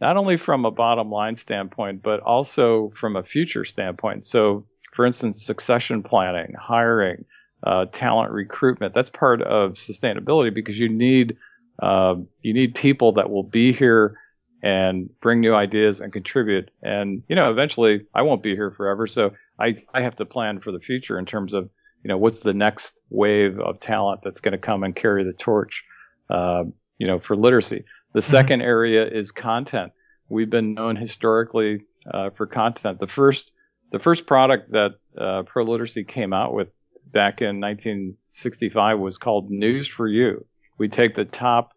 not 0.00 0.16
only 0.16 0.36
from 0.36 0.64
a 0.64 0.70
bottom 0.70 1.10
line 1.10 1.34
standpoint, 1.34 2.02
but 2.02 2.20
also 2.20 2.90
from 2.90 3.16
a 3.16 3.22
future 3.22 3.64
standpoint. 3.64 4.24
So, 4.24 4.64
for 4.92 5.04
instance, 5.04 5.44
succession 5.44 6.02
planning, 6.02 6.54
hiring, 6.58 7.24
uh, 7.64 7.86
talent 7.86 8.30
recruitment, 8.30 8.94
that's 8.94 9.10
part 9.10 9.42
of 9.42 9.72
sustainability 9.72 10.54
because 10.54 10.78
you 10.78 10.88
need, 10.88 11.36
uh, 11.82 12.14
you 12.42 12.54
need 12.54 12.74
people 12.74 13.12
that 13.12 13.30
will 13.30 13.42
be 13.42 13.72
here 13.72 14.16
and 14.62 15.08
bring 15.20 15.40
new 15.40 15.54
ideas 15.54 16.00
and 16.00 16.12
contribute. 16.12 16.70
And, 16.82 17.22
you 17.28 17.36
know, 17.36 17.50
eventually 17.50 18.06
I 18.14 18.22
won't 18.22 18.42
be 18.42 18.54
here 18.54 18.70
forever. 18.70 19.06
So 19.06 19.32
I, 19.58 19.74
I 19.92 20.02
have 20.02 20.16
to 20.16 20.24
plan 20.24 20.60
for 20.60 20.72
the 20.72 20.80
future 20.80 21.18
in 21.18 21.26
terms 21.26 21.54
of, 21.54 21.70
you 22.02 22.08
know, 22.08 22.16
what's 22.16 22.40
the 22.40 22.54
next 22.54 23.00
wave 23.10 23.58
of 23.58 23.80
talent 23.80 24.22
that's 24.22 24.40
going 24.40 24.52
to 24.52 24.58
come 24.58 24.84
and 24.84 24.94
carry 24.94 25.24
the 25.24 25.32
torch, 25.32 25.84
uh, 26.30 26.64
you 26.98 27.06
know, 27.06 27.18
for 27.18 27.36
literacy. 27.36 27.84
The 28.14 28.20
2nd 28.20 28.46
mm-hmm. 28.46 28.60
area 28.62 29.06
is 29.06 29.32
content. 29.32 29.92
We've 30.28 30.50
been 30.50 30.74
known 30.74 30.96
historically 30.96 31.80
uh, 32.12 32.30
for 32.30 32.46
content. 32.46 33.00
The 33.00 33.06
first 33.06 33.52
the 33.90 33.98
first 33.98 34.26
product 34.26 34.72
that 34.72 34.92
uh, 35.16 35.42
ProLiteracy 35.44 36.06
came 36.06 36.34
out 36.34 36.52
with 36.52 36.68
back 37.10 37.40
in 37.40 37.58
1965 37.60 38.98
was 38.98 39.16
called 39.16 39.50
News 39.50 39.86
for 39.86 40.06
You. 40.06 40.44
We 40.76 40.88
take 40.88 41.14
the 41.14 41.24
top 41.24 41.72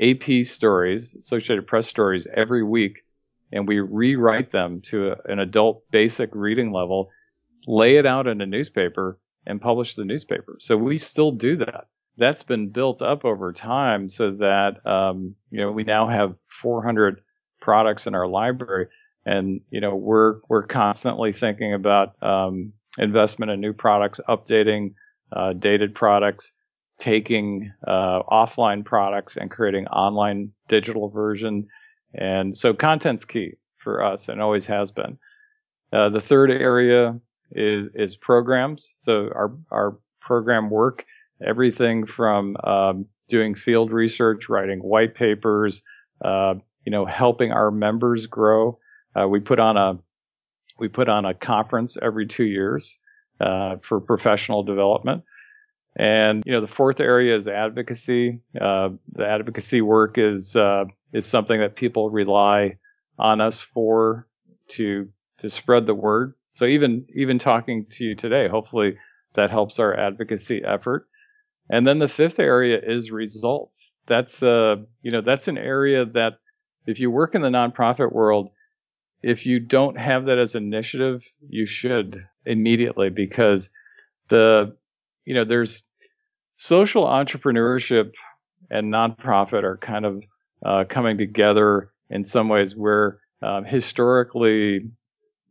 AP 0.00 0.44
stories, 0.44 1.16
Associated 1.16 1.66
Press 1.66 1.86
stories, 1.86 2.26
every 2.34 2.62
week, 2.62 3.02
and 3.52 3.66
we 3.66 3.80
rewrite 3.80 4.50
them 4.50 4.82
to 4.82 5.12
a, 5.12 5.16
an 5.32 5.38
adult 5.38 5.82
basic 5.90 6.30
reading 6.34 6.72
level, 6.72 7.08
lay 7.66 7.96
it 7.96 8.06
out 8.06 8.26
in 8.26 8.40
a 8.40 8.46
newspaper, 8.46 9.18
and 9.46 9.60
publish 9.60 9.94
the 9.94 10.04
newspaper. 10.04 10.56
So 10.58 10.76
we 10.76 10.98
still 10.98 11.30
do 11.30 11.56
that. 11.56 11.86
That's 12.18 12.42
been 12.42 12.70
built 12.70 13.02
up 13.02 13.24
over 13.24 13.52
time 13.52 14.08
so 14.08 14.30
that 14.32 14.84
um, 14.86 15.34
you 15.50 15.60
know 15.60 15.70
we 15.70 15.84
now 15.84 16.08
have 16.08 16.38
400 16.48 17.20
products 17.60 18.06
in 18.06 18.14
our 18.14 18.26
library. 18.26 18.88
And 19.24 19.60
you 19.70 19.80
know 19.80 19.94
we're 19.94 20.40
we're 20.48 20.66
constantly 20.66 21.32
thinking 21.32 21.74
about 21.74 22.20
um, 22.22 22.72
investment 22.98 23.50
in 23.50 23.60
new 23.60 23.72
products 23.72 24.20
updating 24.28 24.94
uh, 25.32 25.52
dated 25.52 25.94
products 25.94 26.52
taking 26.98 27.72
uh, 27.86 28.22
offline 28.22 28.84
products 28.84 29.36
and 29.36 29.50
creating 29.50 29.86
online 29.88 30.50
digital 30.68 31.10
version. 31.10 31.66
And 32.14 32.56
so 32.56 32.72
content's 32.72 33.24
key 33.24 33.52
for 33.76 34.02
us 34.02 34.28
and 34.28 34.40
always 34.40 34.66
has 34.66 34.90
been. 34.90 35.18
Uh, 35.92 36.08
the 36.08 36.20
third 36.20 36.50
area 36.50 37.20
is 37.52 37.88
is 37.94 38.16
programs 38.16 38.92
so 38.94 39.30
our 39.34 39.52
our 39.70 39.98
program 40.20 40.70
work 40.70 41.04
everything 41.44 42.06
from 42.06 42.56
um, 42.64 43.06
doing 43.28 43.54
field 43.54 43.92
research, 43.92 44.48
writing 44.48 44.80
white 44.80 45.14
papers, 45.14 45.82
uh, 46.24 46.54
you 46.84 46.92
know, 46.92 47.04
helping 47.04 47.52
our 47.52 47.70
members 47.70 48.26
grow. 48.26 48.78
Uh, 49.14 49.26
we 49.28 49.40
put 49.40 49.58
on 49.58 49.76
a 49.76 49.98
we 50.78 50.88
put 50.88 51.08
on 51.08 51.24
a 51.24 51.34
conference 51.34 51.96
every 52.02 52.26
two 52.26 52.44
years 52.44 52.98
uh, 53.40 53.76
for 53.80 54.00
professional 54.00 54.62
development. 54.62 55.24
And 55.98 56.42
you 56.44 56.52
know, 56.52 56.60
the 56.60 56.66
fourth 56.66 57.00
area 57.00 57.34
is 57.34 57.48
advocacy. 57.48 58.40
Uh, 58.60 58.90
the 59.12 59.26
advocacy 59.26 59.80
work 59.80 60.18
is 60.18 60.54
uh, 60.54 60.84
is 61.12 61.24
something 61.24 61.58
that 61.60 61.76
people 61.76 62.10
rely 62.10 62.76
on 63.18 63.40
us 63.40 63.60
for 63.60 64.26
to 64.68 65.08
to 65.38 65.48
spread 65.48 65.86
the 65.86 65.94
word. 65.94 66.34
So 66.56 66.64
even 66.64 67.04
even 67.14 67.38
talking 67.38 67.84
to 67.90 68.04
you 68.06 68.14
today, 68.14 68.48
hopefully 68.48 68.96
that 69.34 69.50
helps 69.50 69.78
our 69.78 69.94
advocacy 69.94 70.64
effort. 70.64 71.06
And 71.68 71.86
then 71.86 71.98
the 71.98 72.08
fifth 72.08 72.40
area 72.40 72.80
is 72.82 73.10
results. 73.10 73.92
That's 74.06 74.42
uh, 74.42 74.76
you 75.02 75.10
know, 75.10 75.20
that's 75.20 75.48
an 75.48 75.58
area 75.58 76.06
that 76.06 76.38
if 76.86 76.98
you 76.98 77.10
work 77.10 77.34
in 77.34 77.42
the 77.42 77.50
nonprofit 77.50 78.10
world, 78.10 78.52
if 79.22 79.44
you 79.44 79.60
don't 79.60 79.98
have 79.98 80.24
that 80.24 80.38
as 80.38 80.54
initiative, 80.54 81.28
you 81.46 81.66
should 81.66 82.26
immediately 82.46 83.10
because 83.10 83.68
the 84.28 84.74
you 85.26 85.34
know, 85.34 85.44
there's 85.44 85.82
social 86.54 87.04
entrepreneurship 87.04 88.14
and 88.70 88.90
nonprofit 88.90 89.62
are 89.62 89.76
kind 89.76 90.06
of 90.06 90.24
uh, 90.64 90.84
coming 90.88 91.18
together 91.18 91.90
in 92.08 92.24
some 92.24 92.48
ways 92.48 92.74
where 92.74 93.18
um, 93.42 93.66
historically 93.66 94.90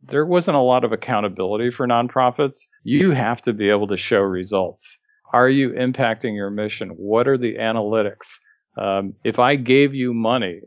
there 0.02 0.26
wasn't 0.26 0.56
a 0.56 0.60
lot 0.60 0.84
of 0.84 0.92
accountability 0.92 1.70
for 1.70 1.86
nonprofits. 1.86 2.66
You 2.84 3.12
have 3.12 3.42
to 3.42 3.52
be 3.52 3.70
able 3.70 3.86
to 3.88 3.96
show 3.96 4.20
results. 4.20 4.98
Are 5.32 5.48
you 5.48 5.70
impacting 5.70 6.34
your 6.34 6.50
mission? 6.50 6.90
What 6.90 7.26
are 7.26 7.36
the 7.36 7.56
analytics? 7.56 8.38
Um, 8.76 9.14
if 9.24 9.38
I 9.38 9.56
gave 9.56 9.94
you 9.94 10.14
money, 10.14 10.60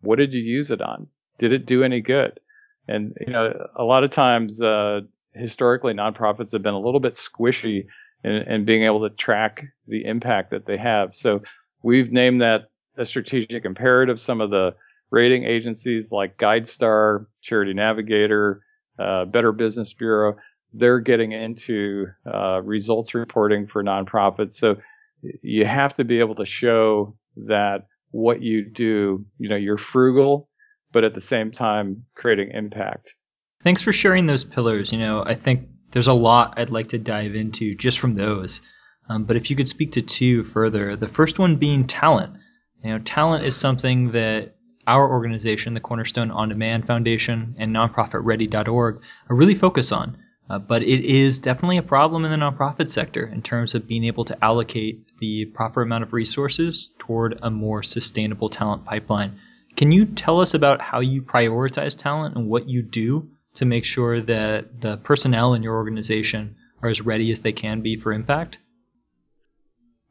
what 0.00 0.16
did 0.16 0.34
you 0.34 0.42
use 0.42 0.70
it 0.70 0.80
on? 0.80 1.06
Did 1.38 1.52
it 1.52 1.66
do 1.66 1.84
any 1.84 2.00
good? 2.00 2.40
And 2.88 3.16
you 3.20 3.32
know, 3.32 3.68
a 3.76 3.84
lot 3.84 4.02
of 4.02 4.10
times, 4.10 4.60
uh, 4.60 5.02
historically, 5.34 5.94
nonprofits 5.94 6.52
have 6.52 6.62
been 6.62 6.74
a 6.74 6.80
little 6.80 7.00
bit 7.00 7.12
squishy 7.12 7.86
in, 8.24 8.32
in 8.32 8.64
being 8.64 8.84
able 8.84 9.08
to 9.08 9.14
track 9.14 9.64
the 9.86 10.04
impact 10.04 10.50
that 10.50 10.66
they 10.66 10.76
have. 10.76 11.14
So 11.14 11.42
we've 11.82 12.12
named 12.12 12.40
that 12.40 12.70
a 12.96 13.04
strategic 13.04 13.64
imperative. 13.64 14.20
Some 14.20 14.40
of 14.40 14.50
the 14.50 14.74
rating 15.12 15.44
agencies 15.44 16.10
like 16.10 16.38
GuideStar, 16.38 17.26
Charity 17.42 17.74
Navigator, 17.74 18.62
uh, 18.98 19.26
Better 19.26 19.52
Business 19.52 19.92
Bureau, 19.92 20.34
they're 20.72 21.00
getting 21.00 21.32
into 21.32 22.06
uh, 22.26 22.62
results 22.62 23.14
reporting 23.14 23.66
for 23.66 23.84
nonprofits. 23.84 24.54
So 24.54 24.78
you 25.42 25.66
have 25.66 25.94
to 25.94 26.04
be 26.04 26.18
able 26.18 26.34
to 26.36 26.46
show 26.46 27.14
that 27.36 27.86
what 28.10 28.42
you 28.42 28.64
do, 28.64 29.24
you 29.38 29.48
know, 29.48 29.56
you're 29.56 29.76
frugal, 29.76 30.48
but 30.92 31.04
at 31.04 31.14
the 31.14 31.20
same 31.20 31.50
time 31.50 32.04
creating 32.14 32.50
impact. 32.52 33.14
Thanks 33.62 33.82
for 33.82 33.92
sharing 33.92 34.26
those 34.26 34.44
pillars. 34.44 34.92
You 34.92 34.98
know, 34.98 35.22
I 35.24 35.34
think 35.34 35.68
there's 35.90 36.08
a 36.08 36.12
lot 36.14 36.58
I'd 36.58 36.70
like 36.70 36.88
to 36.88 36.98
dive 36.98 37.34
into 37.34 37.74
just 37.74 38.00
from 38.00 38.14
those. 38.14 38.62
Um, 39.10 39.24
but 39.24 39.36
if 39.36 39.50
you 39.50 39.56
could 39.56 39.68
speak 39.68 39.92
to 39.92 40.02
two 40.02 40.42
further, 40.44 40.96
the 40.96 41.06
first 41.06 41.38
one 41.38 41.56
being 41.56 41.86
talent. 41.86 42.34
You 42.82 42.92
know, 42.92 42.98
talent 43.00 43.44
is 43.44 43.56
something 43.56 44.12
that 44.12 44.56
our 44.86 45.08
organization, 45.10 45.74
the 45.74 45.80
Cornerstone 45.80 46.30
OnDemand 46.30 46.86
Foundation 46.86 47.54
and 47.58 47.74
nonprofitready.org, 47.74 49.00
are 49.28 49.36
really 49.36 49.54
focused 49.54 49.92
on. 49.92 50.16
Uh, 50.50 50.58
but 50.58 50.82
it 50.82 51.04
is 51.04 51.38
definitely 51.38 51.78
a 51.78 51.82
problem 51.82 52.24
in 52.24 52.30
the 52.30 52.36
nonprofit 52.36 52.90
sector 52.90 53.26
in 53.26 53.40
terms 53.40 53.74
of 53.74 53.86
being 53.86 54.04
able 54.04 54.24
to 54.24 54.44
allocate 54.44 55.00
the 55.18 55.46
proper 55.46 55.82
amount 55.82 56.02
of 56.02 56.12
resources 56.12 56.90
toward 56.98 57.38
a 57.42 57.50
more 57.50 57.82
sustainable 57.82 58.48
talent 58.48 58.84
pipeline. 58.84 59.38
Can 59.76 59.92
you 59.92 60.04
tell 60.04 60.40
us 60.40 60.52
about 60.52 60.80
how 60.80 61.00
you 61.00 61.22
prioritize 61.22 61.96
talent 61.96 62.36
and 62.36 62.48
what 62.48 62.68
you 62.68 62.82
do 62.82 63.30
to 63.54 63.64
make 63.64 63.84
sure 63.84 64.20
that 64.20 64.80
the 64.80 64.98
personnel 64.98 65.54
in 65.54 65.62
your 65.62 65.76
organization 65.76 66.54
are 66.82 66.88
as 66.88 67.00
ready 67.00 67.30
as 67.30 67.40
they 67.40 67.52
can 67.52 67.80
be 67.80 67.96
for 67.96 68.12
impact? 68.12 68.58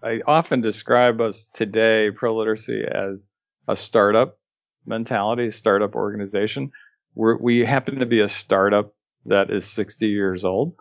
I 0.01 0.21
often 0.25 0.61
describe 0.61 1.21
us 1.21 1.47
today, 1.49 2.09
ProLiteracy, 2.11 2.89
as 2.89 3.27
a 3.67 3.75
startup 3.75 4.39
mentality, 4.85 5.49
startup 5.51 5.95
organization. 5.95 6.71
We're, 7.15 7.37
we 7.37 7.65
happen 7.65 7.99
to 7.99 8.05
be 8.05 8.21
a 8.21 8.29
startup 8.29 8.93
that 9.25 9.51
is 9.51 9.65
60 9.65 10.07
years 10.07 10.45
old. 10.45 10.73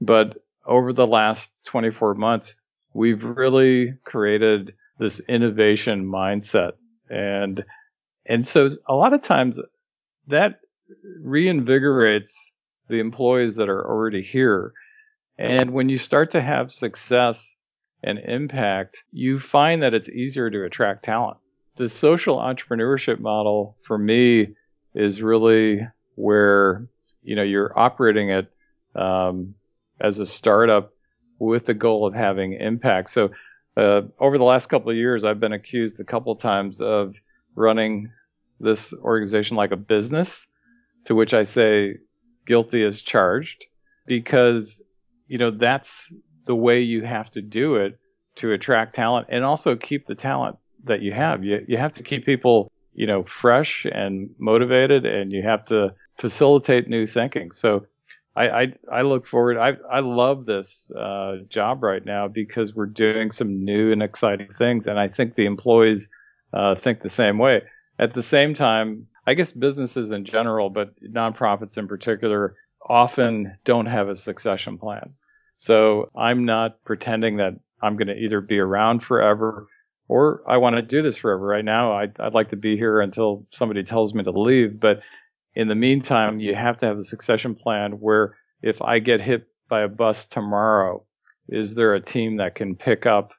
But 0.00 0.38
over 0.66 0.92
the 0.92 1.06
last 1.06 1.52
24 1.66 2.14
months, 2.14 2.54
we've 2.94 3.24
really 3.24 3.94
created 4.04 4.74
this 4.98 5.20
innovation 5.20 6.04
mindset. 6.04 6.72
And, 7.08 7.64
and 8.26 8.46
so 8.46 8.68
a 8.86 8.94
lot 8.94 9.12
of 9.12 9.22
times 9.22 9.58
that 10.26 10.60
reinvigorates 11.24 12.32
the 12.88 13.00
employees 13.00 13.56
that 13.56 13.68
are 13.68 13.86
already 13.86 14.22
here. 14.22 14.72
And 15.38 15.70
when 15.70 15.88
you 15.88 15.96
start 15.96 16.30
to 16.32 16.40
have 16.40 16.70
success 16.70 17.56
and 18.02 18.18
impact, 18.18 19.02
you 19.10 19.38
find 19.38 19.82
that 19.82 19.94
it's 19.94 20.08
easier 20.08 20.50
to 20.50 20.64
attract 20.64 21.04
talent. 21.04 21.38
The 21.80 21.88
social 21.88 22.36
entrepreneurship 22.36 23.20
model 23.20 23.74
for 23.80 23.96
me 23.96 24.48
is 24.94 25.22
really 25.22 25.80
where 26.14 26.86
you 27.22 27.34
know 27.34 27.42
you're 27.42 27.72
operating 27.74 28.28
it 28.28 28.52
um, 28.94 29.54
as 29.98 30.18
a 30.18 30.26
startup 30.26 30.92
with 31.38 31.64
the 31.64 31.72
goal 31.72 32.06
of 32.06 32.12
having 32.12 32.52
impact. 32.52 33.08
So 33.08 33.30
uh, 33.78 34.02
over 34.18 34.36
the 34.36 34.44
last 34.44 34.66
couple 34.66 34.90
of 34.90 34.96
years, 34.98 35.24
I've 35.24 35.40
been 35.40 35.54
accused 35.54 35.98
a 36.00 36.04
couple 36.04 36.36
times 36.36 36.82
of 36.82 37.16
running 37.54 38.10
this 38.60 38.92
organization 38.92 39.56
like 39.56 39.70
a 39.70 39.78
business, 39.78 40.48
to 41.06 41.14
which 41.14 41.32
I 41.32 41.44
say 41.44 41.96
guilty 42.44 42.84
as 42.84 43.00
charged, 43.00 43.64
because 44.04 44.82
you 45.28 45.38
know 45.38 45.50
that's 45.50 46.12
the 46.44 46.54
way 46.54 46.82
you 46.82 47.04
have 47.04 47.30
to 47.30 47.40
do 47.40 47.76
it 47.76 47.98
to 48.34 48.52
attract 48.52 48.94
talent 48.94 49.28
and 49.30 49.44
also 49.46 49.76
keep 49.76 50.04
the 50.04 50.14
talent 50.14 50.58
that 50.84 51.02
you 51.02 51.12
have. 51.12 51.44
You 51.44 51.64
you 51.68 51.76
have 51.76 51.92
to 51.92 52.02
keep 52.02 52.24
people 52.24 52.70
you 52.94 53.06
know 53.06 53.22
fresh 53.24 53.86
and 53.86 54.30
motivated, 54.38 55.06
and 55.06 55.32
you 55.32 55.42
have 55.42 55.64
to 55.66 55.94
facilitate 56.16 56.88
new 56.88 57.06
thinking. 57.06 57.50
So 57.50 57.84
I, 58.36 58.48
I, 58.48 58.66
I 58.92 59.02
look 59.02 59.26
forward. 59.26 59.56
I, 59.58 59.76
I 59.90 60.00
love 60.00 60.46
this 60.46 60.90
uh, 60.92 61.38
job 61.48 61.82
right 61.82 62.04
now 62.04 62.28
because 62.28 62.74
we're 62.74 62.86
doing 62.86 63.30
some 63.30 63.64
new 63.64 63.90
and 63.90 64.02
exciting 64.02 64.48
things. 64.48 64.86
And 64.86 65.00
I 65.00 65.08
think 65.08 65.34
the 65.34 65.46
employees 65.46 66.08
uh, 66.52 66.74
think 66.74 67.00
the 67.00 67.10
same 67.10 67.38
way. 67.38 67.62
At 67.98 68.14
the 68.14 68.22
same 68.22 68.54
time, 68.54 69.06
I 69.26 69.34
guess 69.34 69.52
businesses 69.52 70.12
in 70.12 70.24
general, 70.24 70.70
but 70.70 70.94
nonprofits 71.02 71.76
in 71.76 71.88
particular, 71.88 72.54
often 72.88 73.56
don't 73.64 73.86
have 73.86 74.08
a 74.08 74.14
succession 74.14 74.78
plan. 74.78 75.14
So 75.56 76.10
I'm 76.16 76.44
not 76.44 76.82
pretending 76.84 77.36
that 77.36 77.54
I'm 77.82 77.96
going 77.96 78.08
to 78.08 78.16
either 78.16 78.40
be 78.40 78.58
around 78.58 79.00
forever 79.00 79.66
or 80.10 80.42
I 80.48 80.56
want 80.56 80.74
to 80.74 80.82
do 80.82 81.02
this 81.02 81.16
forever. 81.16 81.46
Right 81.46 81.64
now, 81.64 81.92
I'd, 81.92 82.18
I'd 82.18 82.34
like 82.34 82.48
to 82.48 82.56
be 82.56 82.76
here 82.76 83.00
until 83.00 83.46
somebody 83.50 83.84
tells 83.84 84.12
me 84.12 84.24
to 84.24 84.32
leave. 84.32 84.80
But 84.80 85.02
in 85.54 85.68
the 85.68 85.76
meantime, 85.76 86.40
you 86.40 86.52
have 86.56 86.76
to 86.78 86.86
have 86.86 86.98
a 86.98 87.04
succession 87.04 87.54
plan 87.54 87.92
where 87.92 88.36
if 88.60 88.82
I 88.82 88.98
get 88.98 89.20
hit 89.20 89.46
by 89.68 89.82
a 89.82 89.88
bus 89.88 90.26
tomorrow, 90.26 91.04
is 91.48 91.76
there 91.76 91.94
a 91.94 92.00
team 92.00 92.38
that 92.38 92.56
can 92.56 92.74
pick 92.74 93.06
up 93.06 93.32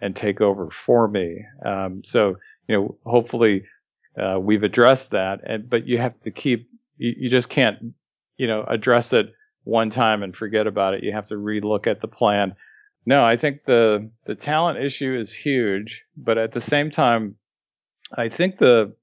and 0.00 0.16
take 0.16 0.40
over 0.40 0.68
for 0.70 1.06
me? 1.06 1.44
Um, 1.64 2.02
so, 2.02 2.34
you 2.66 2.76
know, 2.76 2.98
hopefully 3.06 3.64
uh, 4.20 4.40
we've 4.40 4.64
addressed 4.64 5.12
that. 5.12 5.38
And 5.46 5.70
but 5.70 5.86
you 5.86 5.98
have 5.98 6.18
to 6.20 6.32
keep. 6.32 6.68
You, 6.96 7.14
you 7.16 7.28
just 7.28 7.48
can't, 7.48 7.78
you 8.38 8.48
know, 8.48 8.64
address 8.64 9.12
it 9.12 9.32
one 9.62 9.88
time 9.88 10.24
and 10.24 10.34
forget 10.34 10.66
about 10.66 10.94
it. 10.94 11.04
You 11.04 11.12
have 11.12 11.26
to 11.26 11.36
relook 11.36 11.86
at 11.86 12.00
the 12.00 12.08
plan. 12.08 12.56
No, 13.08 13.24
I 13.24 13.38
think 13.38 13.64
the 13.64 14.10
the 14.26 14.34
talent 14.34 14.84
issue 14.84 15.16
is 15.18 15.32
huge, 15.32 16.04
but 16.14 16.36
at 16.36 16.52
the 16.52 16.60
same 16.60 16.90
time, 16.90 17.36
I 18.18 18.28
think 18.28 18.58
the 18.58 18.94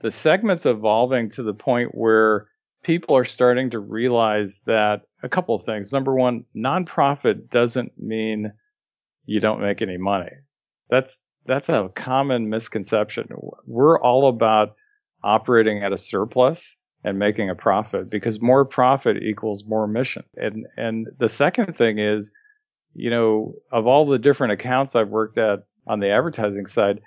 the 0.00 0.12
segment's 0.12 0.64
evolving 0.64 1.28
to 1.30 1.42
the 1.42 1.52
point 1.52 1.90
where 1.92 2.46
people 2.84 3.16
are 3.16 3.24
starting 3.24 3.68
to 3.70 3.80
realize 3.80 4.60
that 4.66 5.00
a 5.24 5.28
couple 5.28 5.56
of 5.56 5.64
things. 5.64 5.92
Number 5.92 6.14
one, 6.14 6.44
nonprofit 6.56 7.50
doesn't 7.50 7.90
mean 7.98 8.52
you 9.26 9.40
don't 9.40 9.60
make 9.60 9.82
any 9.82 9.96
money. 9.96 10.30
That's 10.88 11.18
that's 11.44 11.68
a 11.68 11.90
common 11.96 12.48
misconception. 12.48 13.26
We're 13.66 14.00
all 14.00 14.28
about 14.28 14.76
operating 15.24 15.82
at 15.82 15.92
a 15.92 15.98
surplus 15.98 16.76
and 17.02 17.18
making 17.18 17.50
a 17.50 17.56
profit 17.56 18.08
because 18.08 18.40
more 18.40 18.64
profit 18.64 19.20
equals 19.20 19.64
more 19.66 19.88
mission. 19.88 20.22
And 20.36 20.64
and 20.76 21.08
the 21.18 21.28
second 21.28 21.74
thing 21.74 21.98
is, 21.98 22.30
you 22.94 23.10
know, 23.10 23.54
of 23.70 23.86
all 23.86 24.06
the 24.06 24.18
different 24.18 24.52
accounts 24.52 24.94
I've 24.94 25.08
worked 25.08 25.38
at 25.38 25.60
on 25.86 26.00
the 26.00 26.10
advertising 26.10 26.66
side, 26.66 27.00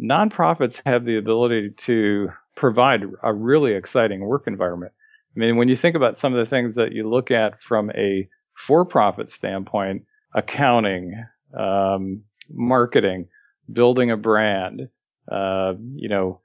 nonprofits 0.00 0.80
have 0.86 1.04
the 1.04 1.16
ability 1.16 1.70
to 1.70 2.28
provide 2.54 3.04
a 3.22 3.32
really 3.32 3.72
exciting 3.72 4.20
work 4.20 4.46
environment. 4.46 4.92
I 5.36 5.38
mean, 5.38 5.56
when 5.56 5.68
you 5.68 5.76
think 5.76 5.96
about 5.96 6.16
some 6.16 6.32
of 6.32 6.38
the 6.38 6.46
things 6.46 6.74
that 6.76 6.92
you 6.92 7.08
look 7.08 7.30
at 7.30 7.60
from 7.60 7.90
a 7.90 8.26
for-profit 8.54 9.28
standpoint, 9.28 10.04
accounting, 10.34 11.24
um, 11.58 12.22
marketing, 12.50 13.28
building 13.72 14.10
a 14.10 14.16
brand, 14.16 14.88
uh, 15.30 15.74
you 15.94 16.08
know, 16.08 16.40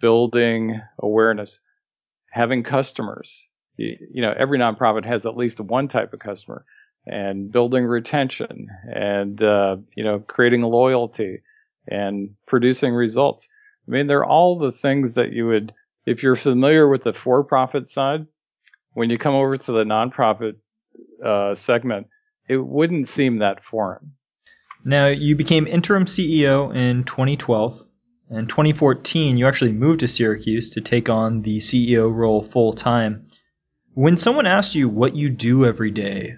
building 0.00 0.80
awareness, 1.00 1.60
having 2.30 2.62
customers. 2.62 3.46
You, 3.76 3.96
you 4.12 4.22
know, 4.22 4.34
every 4.36 4.58
nonprofit 4.58 5.04
has 5.04 5.26
at 5.26 5.36
least 5.36 5.60
one 5.60 5.88
type 5.88 6.12
of 6.12 6.20
customer, 6.20 6.64
and 7.06 7.50
building 7.50 7.84
retention, 7.84 8.68
and 8.84 9.42
uh, 9.42 9.76
you 9.96 10.04
know, 10.04 10.20
creating 10.20 10.62
loyalty 10.62 11.40
and 11.88 12.30
producing 12.46 12.94
results. 12.94 13.48
I 13.88 13.90
mean, 13.90 14.06
they're 14.06 14.24
all 14.24 14.56
the 14.56 14.72
things 14.72 15.14
that 15.14 15.32
you 15.32 15.46
would, 15.46 15.72
if 16.06 16.22
you're 16.22 16.36
familiar 16.36 16.88
with 16.88 17.02
the 17.02 17.12
for 17.12 17.42
profit 17.42 17.88
side, 17.88 18.26
when 18.94 19.10
you 19.10 19.18
come 19.18 19.34
over 19.34 19.56
to 19.56 19.72
the 19.72 19.84
nonprofit 19.84 20.54
uh, 21.24 21.54
segment, 21.54 22.06
it 22.48 22.58
wouldn't 22.58 23.08
seem 23.08 23.38
that 23.38 23.64
foreign. 23.64 24.12
Now, 24.84 25.06
you 25.06 25.36
became 25.36 25.66
interim 25.66 26.06
CEO 26.06 26.74
in 26.74 27.04
2012. 27.04 27.84
In 28.30 28.46
2014, 28.46 29.36
you 29.36 29.46
actually 29.46 29.72
moved 29.72 30.00
to 30.00 30.08
Syracuse 30.08 30.70
to 30.70 30.80
take 30.80 31.08
on 31.08 31.42
the 31.42 31.58
CEO 31.58 32.12
role 32.12 32.42
full 32.42 32.72
time. 32.72 33.26
When 33.94 34.16
someone 34.16 34.46
asks 34.46 34.74
you 34.74 34.88
what 34.88 35.14
you 35.14 35.28
do 35.28 35.66
every 35.66 35.90
day, 35.90 36.36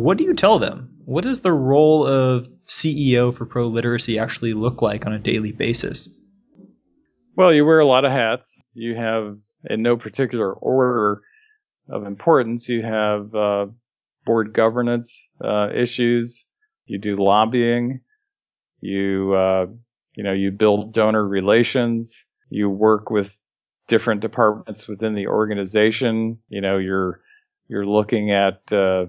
what 0.00 0.18
do 0.18 0.24
you 0.24 0.34
tell 0.34 0.58
them? 0.58 0.88
What 1.04 1.24
does 1.24 1.40
the 1.40 1.52
role 1.52 2.06
of 2.06 2.48
CEO 2.66 3.36
for 3.36 3.44
ProLiteracy 3.44 4.20
actually 4.20 4.54
look 4.54 4.80
like 4.80 5.04
on 5.04 5.12
a 5.12 5.18
daily 5.18 5.52
basis? 5.52 6.08
Well, 7.36 7.52
you 7.52 7.64
wear 7.64 7.80
a 7.80 7.86
lot 7.86 8.04
of 8.04 8.12
hats. 8.12 8.62
You 8.74 8.94
have, 8.94 9.38
in 9.68 9.82
no 9.82 9.96
particular 9.96 10.52
order 10.52 11.22
of 11.88 12.06
importance, 12.06 12.68
you 12.68 12.82
have 12.82 13.34
uh, 13.34 13.66
board 14.24 14.52
governance 14.52 15.30
uh, 15.42 15.68
issues. 15.74 16.46
You 16.86 16.98
do 16.98 17.16
lobbying. 17.16 18.00
You, 18.80 19.34
uh, 19.34 19.66
you 20.16 20.24
know, 20.24 20.32
you 20.32 20.50
build 20.50 20.92
donor 20.92 21.26
relations. 21.26 22.24
You 22.50 22.68
work 22.68 23.10
with 23.10 23.38
different 23.88 24.20
departments 24.20 24.86
within 24.86 25.14
the 25.14 25.26
organization. 25.26 26.38
You 26.48 26.60
know, 26.60 26.78
you're 26.78 27.20
you're 27.68 27.86
looking 27.86 28.30
at 28.30 28.70
uh, 28.72 29.06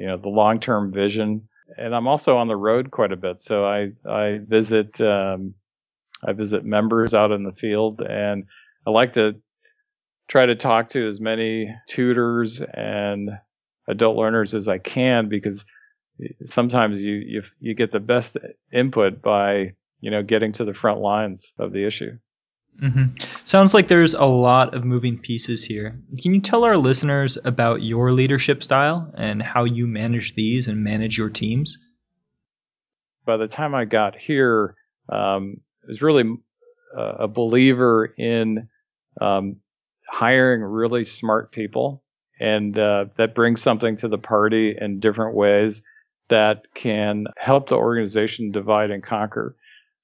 you 0.00 0.06
know, 0.06 0.16
the 0.16 0.30
long 0.30 0.58
term 0.58 0.90
vision. 0.92 1.46
And 1.76 1.94
I'm 1.94 2.08
also 2.08 2.38
on 2.38 2.48
the 2.48 2.56
road 2.56 2.90
quite 2.90 3.12
a 3.12 3.16
bit. 3.16 3.38
So 3.38 3.66
I, 3.66 3.90
I 4.08 4.40
visit, 4.42 4.98
um, 5.02 5.54
I 6.24 6.32
visit 6.32 6.64
members 6.64 7.12
out 7.12 7.32
in 7.32 7.44
the 7.44 7.52
field, 7.52 8.00
and 8.00 8.44
I 8.86 8.90
like 8.90 9.12
to 9.12 9.36
try 10.26 10.46
to 10.46 10.54
talk 10.54 10.88
to 10.88 11.06
as 11.06 11.20
many 11.20 11.74
tutors 11.86 12.62
and 12.62 13.30
adult 13.88 14.16
learners 14.16 14.54
as 14.54 14.68
I 14.68 14.78
can 14.78 15.28
because 15.28 15.66
sometimes 16.44 17.02
you 17.02 17.14
you 17.14 17.42
you 17.60 17.74
get 17.74 17.90
the 17.90 18.00
best 18.00 18.36
input 18.72 19.20
by 19.20 19.72
you 20.00 20.10
know 20.10 20.22
getting 20.22 20.52
to 20.52 20.64
the 20.64 20.74
front 20.74 21.00
lines 21.00 21.52
of 21.58 21.72
the 21.72 21.84
issue. 21.84 22.16
Mm-hmm. 22.82 23.12
Sounds 23.44 23.74
like 23.74 23.88
there's 23.88 24.14
a 24.14 24.24
lot 24.24 24.74
of 24.74 24.84
moving 24.84 25.18
pieces 25.18 25.64
here. 25.64 25.98
Can 26.22 26.32
you 26.34 26.40
tell 26.40 26.64
our 26.64 26.78
listeners 26.78 27.36
about 27.44 27.82
your 27.82 28.12
leadership 28.12 28.62
style 28.62 29.12
and 29.16 29.42
how 29.42 29.64
you 29.64 29.86
manage 29.86 30.34
these 30.34 30.66
and 30.66 30.82
manage 30.82 31.18
your 31.18 31.28
teams? 31.28 31.76
By 33.26 33.36
the 33.36 33.48
time 33.48 33.74
I 33.74 33.84
got 33.84 34.16
here, 34.16 34.76
um, 35.10 35.60
I 35.84 35.88
was 35.88 36.00
really 36.00 36.24
uh, 36.96 37.16
a 37.20 37.28
believer 37.28 38.14
in 38.16 38.68
um, 39.20 39.56
hiring 40.08 40.62
really 40.62 41.04
smart 41.04 41.52
people, 41.52 42.02
and 42.40 42.78
uh, 42.78 43.06
that 43.16 43.34
brings 43.34 43.60
something 43.60 43.96
to 43.96 44.08
the 44.08 44.18
party 44.18 44.76
in 44.80 45.00
different 45.00 45.34
ways 45.34 45.82
that 46.28 46.64
can 46.74 47.26
help 47.36 47.68
the 47.68 47.76
organization 47.76 48.50
divide 48.50 48.90
and 48.90 49.02
conquer. 49.02 49.54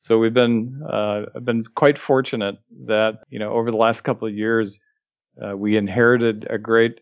So 0.01 0.19
we've 0.19 0.35
been 0.35 0.83
uh, 0.89 1.23
been 1.41 1.65
quite 1.65 1.99
fortunate 1.99 2.57
that 2.87 3.21
you 3.29 3.39
know 3.39 3.53
over 3.53 3.71
the 3.71 3.77
last 3.77 4.03
couple 4.03 4.29
of 4.29 4.35
years 4.35 4.79
uh, 5.43 5.57
we 5.57 5.77
inherited 5.77 6.47
a 6.49 6.59
great 6.59 7.01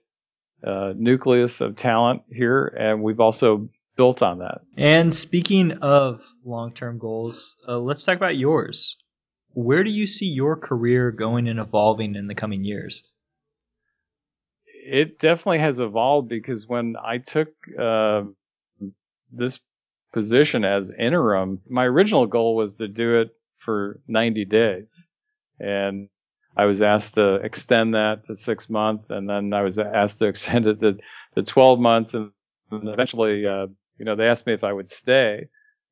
uh, 0.65 0.95
nucleus 0.97 1.61
of 1.61 1.77
talent 1.77 2.23
here, 2.31 2.67
and 2.79 3.03
we've 3.03 3.21
also 3.21 3.69
built 3.97 4.23
on 4.23 4.39
that. 4.39 4.63
And 4.77 5.13
speaking 5.13 5.73
of 5.73 6.25
long 6.45 6.73
term 6.73 6.99
goals, 6.99 7.57
uh, 7.69 7.79
let's 7.79 8.03
talk 8.03 8.17
about 8.17 8.37
yours. 8.37 8.97
Where 9.51 9.85
do 9.85 9.91
you 9.91 10.07
see 10.07 10.27
your 10.27 10.57
career 10.57 11.11
going 11.13 11.49
and 11.49 11.61
evolving 11.61 12.17
in 12.17 12.27
the 12.27 12.35
coming 12.35 12.65
years? 12.65 13.05
It 14.67 15.19
definitely 15.19 15.61
has 15.61 15.81
evolved 15.81 16.29
because 16.29 16.67
when 16.67 16.97
I 17.03 17.19
took 17.19 17.49
uh, 17.79 18.25
this 19.33 19.61
position 20.15 20.65
as 20.65 20.93
interim, 20.97 21.61
my 21.69 21.85
original 21.85 22.25
goal 22.25 22.55
was 22.55 22.75
to 22.75 22.87
do 22.87 23.21
it 23.21 23.31
for 23.57 24.01
90 24.07 24.45
days. 24.45 25.09
And 25.59 26.09
I 26.57 26.67
was 26.67 26.81
asked 26.81 27.15
to 27.15 27.35
extend 27.37 27.95
that 27.95 28.23
to 28.25 28.37
six 28.37 28.71
months, 28.71 29.11
and 29.11 29.29
then 29.29 29.53
I 29.53 29.63
was 29.63 29.77
asked 29.77 30.21
to 30.21 30.27
extend 30.33 30.69
it 30.69 30.79
to, 30.81 30.97
to 31.35 31.43
12 31.43 31.81
months. 31.81 32.15
And 32.15 32.31
eventually, 32.71 33.45
uh, 33.45 33.67
you 33.99 34.05
know, 34.05 34.15
they 34.15 34.29
asked 34.29 34.47
me 34.47 34.53
if 34.53 34.63
I 34.63 34.73
would 34.73 34.89
stay. 34.89 35.49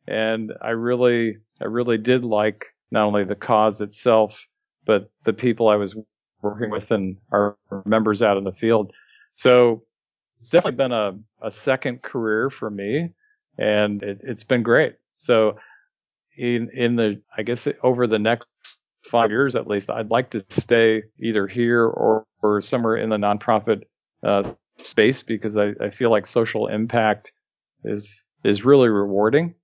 And 0.06 0.52
I 0.62 0.70
really, 0.70 1.38
I 1.60 1.64
really 1.64 1.98
did 1.98 2.24
like 2.24 2.66
not 2.92 3.04
only 3.04 3.24
the 3.24 3.34
cause 3.34 3.80
itself, 3.80 4.46
but 4.86 5.10
the 5.24 5.32
people 5.32 5.68
I 5.68 5.76
was 5.76 5.96
working 6.42 6.70
with 6.70 6.92
and 6.92 7.16
our 7.32 7.56
members 7.84 8.22
out 8.22 8.36
in 8.36 8.44
the 8.44 8.52
field. 8.52 8.92
So 9.32 9.82
it's 10.38 10.50
definitely 10.50 10.76
been 10.76 10.92
a, 10.92 11.18
a 11.40 11.50
second 11.50 12.02
career 12.02 12.50
for 12.50 12.70
me 12.70 13.10
and 13.58 14.02
it, 14.02 14.22
has 14.26 14.44
been 14.44 14.62
great. 14.62 14.96
So 15.16 15.56
in 16.36 16.70
in 16.74 16.96
the 16.96 17.20
I 17.36 17.42
guess 17.42 17.68
over 17.82 18.06
the 18.06 18.18
next 18.18 18.48
five 19.04 19.30
years 19.30 19.56
at 19.56 19.66
least, 19.66 19.90
I'd 19.90 20.10
like 20.10 20.30
to 20.30 20.40
stay 20.48 21.02
either 21.20 21.46
here 21.46 21.84
or 21.84 22.24
or 22.42 22.60
somewhere 22.60 22.96
in 22.96 23.10
the 23.10 23.16
nonprofit 23.16 23.82
uh, 24.22 24.42
space 24.78 25.22
because 25.22 25.56
I, 25.56 25.72
I 25.80 25.90
feel 25.90 26.10
like 26.10 26.26
social 26.26 26.66
impact 26.66 27.32
is 27.84 28.26
is 28.44 28.64
really 28.64 28.88
rewarding. 28.88 29.54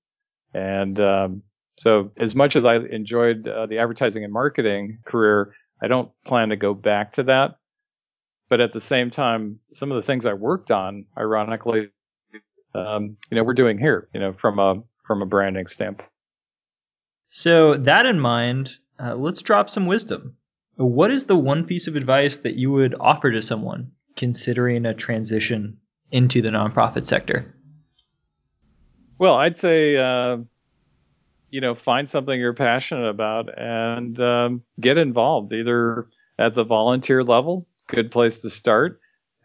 And 0.55 1.01
um, 1.01 1.43
so, 1.77 2.11
as 2.17 2.35
much 2.35 2.57
as 2.57 2.65
I 2.65 2.77
enjoyed 2.77 3.47
uh, 3.47 3.67
the 3.67 3.79
advertising 3.79 4.25
and 4.25 4.33
marketing 4.33 4.99
career, 5.05 5.55
I 5.83 5.87
don't 5.87 6.11
plan 6.25 6.49
to 6.49 6.57
go 6.57 6.75
back 6.75 7.13
to 7.13 7.23
that. 7.25 7.59
But 8.49 8.61
at 8.61 8.73
the 8.73 8.81
same 8.81 9.11
time, 9.11 9.61
some 9.73 9.93
of 9.93 9.97
the 9.97 10.03
things 10.03 10.25
I 10.25 10.33
worked 10.33 10.71
on, 10.71 11.05
ironically, 11.19 11.91
um, 12.87 13.17
you 13.31 13.37
know 13.37 13.45
we're 13.45 13.55
doing 13.55 13.79
here 13.79 14.09
you 14.13 14.21
know 14.21 14.33
from 14.33 14.59
a 14.59 14.83
from 15.03 15.23
a 15.23 15.27
branding 15.27 15.67
standpoint. 15.67 16.11
So 17.29 17.75
that 17.75 18.07
in 18.07 18.21
mind 18.21 18.79
uh, 19.01 19.15
let's 19.15 19.43
drop 19.43 19.71
some 19.71 19.87
wisdom. 19.87 20.35
What 20.77 21.11
is 21.11 21.27
the 21.27 21.37
one 21.37 21.65
piece 21.65 21.87
of 21.87 21.97
advice 21.97 22.39
that 22.39 22.55
you 22.55 22.71
would 22.73 22.95
offer 23.01 23.31
to 23.33 23.43
someone 23.43 23.91
considering 24.17 24.87
a 24.87 24.95
transition 24.95 25.77
into 26.11 26.41
the 26.41 26.51
nonprofit 26.51 27.07
sector? 27.07 27.55
Well 29.19 29.35
i'd 29.35 29.57
say 29.57 29.97
uh, 29.97 30.39
you 31.51 31.61
know 31.61 31.75
find 31.75 32.09
something 32.09 32.39
you're 32.39 32.55
passionate 32.55 33.09
about 33.09 33.57
and 33.59 34.21
um, 34.21 34.63
get 34.81 34.99
involved 34.99 35.53
either 35.53 36.07
at 36.39 36.55
the 36.55 36.65
volunteer 36.65 37.25
level 37.25 37.67
good 37.89 38.11
place 38.11 38.43
to 38.43 38.51
start 38.51 39.01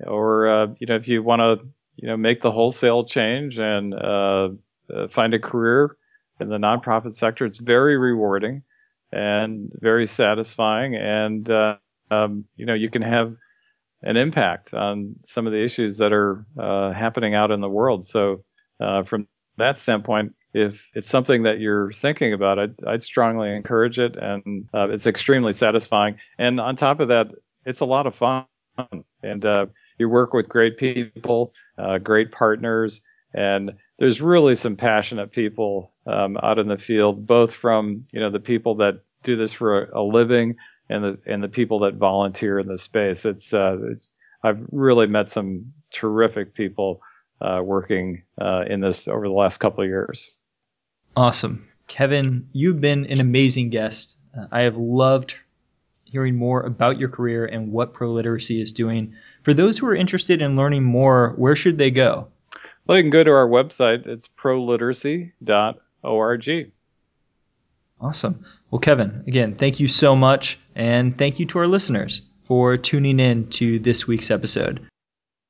or 0.06 0.48
uh, 0.48 0.68
you 0.80 0.88
know 0.88 0.96
if 0.96 1.08
you 1.08 1.24
want 1.24 1.40
to 1.40 1.66
you 1.96 2.08
know, 2.08 2.18
make 2.18 2.42
the 2.42 2.52
wholesale 2.52 3.04
change 3.04 3.60
and 3.60 3.94
uh, 3.94 4.50
uh, 4.94 5.08
find 5.08 5.34
a 5.34 5.40
career 5.40 5.98
in 6.40 6.50
the 6.50 6.58
nonprofit 6.58 7.14
sector. 7.14 7.46
It's 7.46 7.58
very 7.58 7.98
rewarding 7.98 8.64
and 9.12 9.72
very 9.80 10.08
satisfying, 10.08 10.96
and 10.96 11.50
uh, 11.50 11.78
um, 12.12 12.46
you 12.56 12.66
know, 12.66 12.74
you 12.74 12.90
can 12.90 13.02
have 13.02 13.36
an 14.04 14.18
impact 14.18 14.74
on 14.74 15.16
some 15.24 15.48
of 15.48 15.54
the 15.54 15.64
issues 15.64 15.98
that 15.98 16.12
are 16.12 16.46
uh, 16.60 16.92
happening 16.92 17.36
out 17.36 17.52
in 17.52 17.62
the 17.62 17.70
world. 17.70 18.04
So, 18.04 18.44
uh, 18.80 19.04
from 19.04 19.28
that 19.58 19.78
standpoint, 19.78 20.36
if 20.54 20.92
it's 20.96 21.10
something 21.10 21.44
that 21.44 21.60
you're 21.60 21.92
thinking 21.92 22.34
about, 22.34 22.60
I'd, 22.60 22.84
I'd 22.86 23.02
strongly 23.02 23.52
encourage 23.52 24.00
it, 24.00 24.16
and 24.18 24.68
uh, 24.74 24.90
it's 24.90 25.08
extremely 25.08 25.54
satisfying. 25.54 26.16
And 26.38 26.60
on 26.60 26.76
top 26.76 27.00
of 27.00 27.08
that, 27.08 27.32
it's 27.66 27.80
a 27.80 27.86
lot 27.86 28.08
of 28.08 28.16
fun, 28.16 28.46
and 29.22 29.46
you 30.04 30.10
work 30.10 30.34
with 30.34 30.50
great 30.50 30.78
people, 30.78 31.54
uh, 31.78 31.98
great 31.98 32.30
partners, 32.32 33.02
and 33.34 33.72
there's 34.00 34.22
really 34.22 34.54
some 34.54 34.76
passionate 34.76 35.32
people 35.32 35.94
um, 36.06 36.38
out 36.44 36.60
in 36.60 36.68
the 36.68 36.78
field, 36.78 37.26
both 37.26 37.54
from 37.54 38.06
you 38.12 38.20
know 38.20 38.30
the 38.30 38.40
people 38.40 38.76
that 38.76 38.96
do 39.24 39.36
this 39.38 39.54
for 39.54 39.86
a, 39.86 40.02
a 40.02 40.04
living 40.04 40.56
and 40.90 41.04
the 41.04 41.20
and 41.26 41.42
the 41.42 41.48
people 41.48 41.80
that 41.80 41.96
volunteer 41.96 42.60
in 42.60 42.68
the 42.68 42.78
space. 42.78 43.26
It's, 43.26 43.54
uh, 43.54 43.78
I've 44.44 44.60
really 44.72 45.08
met 45.08 45.30
some 45.30 45.72
terrific 45.92 46.54
people 46.54 47.02
uh, 47.40 47.62
working 47.64 48.24
uh, 48.42 48.66
in 48.68 48.82
this 48.82 49.08
over 49.08 49.26
the 49.26 49.34
last 49.34 49.60
couple 49.60 49.84
of 49.84 49.90
years. 49.90 50.32
Awesome, 51.16 51.66
Kevin. 51.88 52.48
You've 52.52 52.82
been 52.82 53.06
an 53.06 53.22
amazing 53.22 53.70
guest. 53.70 54.18
Uh, 54.38 54.48
I 54.52 54.62
have 54.62 54.76
loved 54.76 55.38
hearing 56.04 56.36
more 56.36 56.62
about 56.62 57.00
your 57.00 57.10
career 57.10 57.46
and 57.46 57.72
what 57.72 57.94
ProLiteracy 57.94 58.62
is 58.62 58.72
doing 58.72 59.16
for 59.44 59.54
those 59.54 59.78
who 59.78 59.88
are 59.88 59.96
interested 59.96 60.42
in 60.42 60.56
learning 60.56 60.84
more, 60.84 61.34
where 61.38 61.56
should 61.56 61.78
they 61.78 61.92
go? 61.92 62.28
Well, 62.86 62.98
you 62.98 63.04
can 63.04 63.12
go 63.12 63.24
to 63.24 63.32
our 63.32 63.48
website. 63.48 64.08
It's 64.08 64.28
proliteracy.org. 64.28 66.72
Awesome. 68.02 68.46
Well, 68.70 68.80
Kevin, 68.80 69.24
again, 69.28 69.56
thank 69.56 69.80
you 69.80 69.88
so 69.88 70.16
much. 70.16 70.60
And 70.76 71.18
thank 71.18 71.40
you 71.40 71.46
to 71.48 71.60
our 71.60 71.68
listeners 71.68 72.24
for 72.46 72.76
tuning 72.76 73.20
in 73.20 73.48
to 73.52 73.80
this 73.80 74.08
week's 74.08 74.32
episode. 74.32 74.86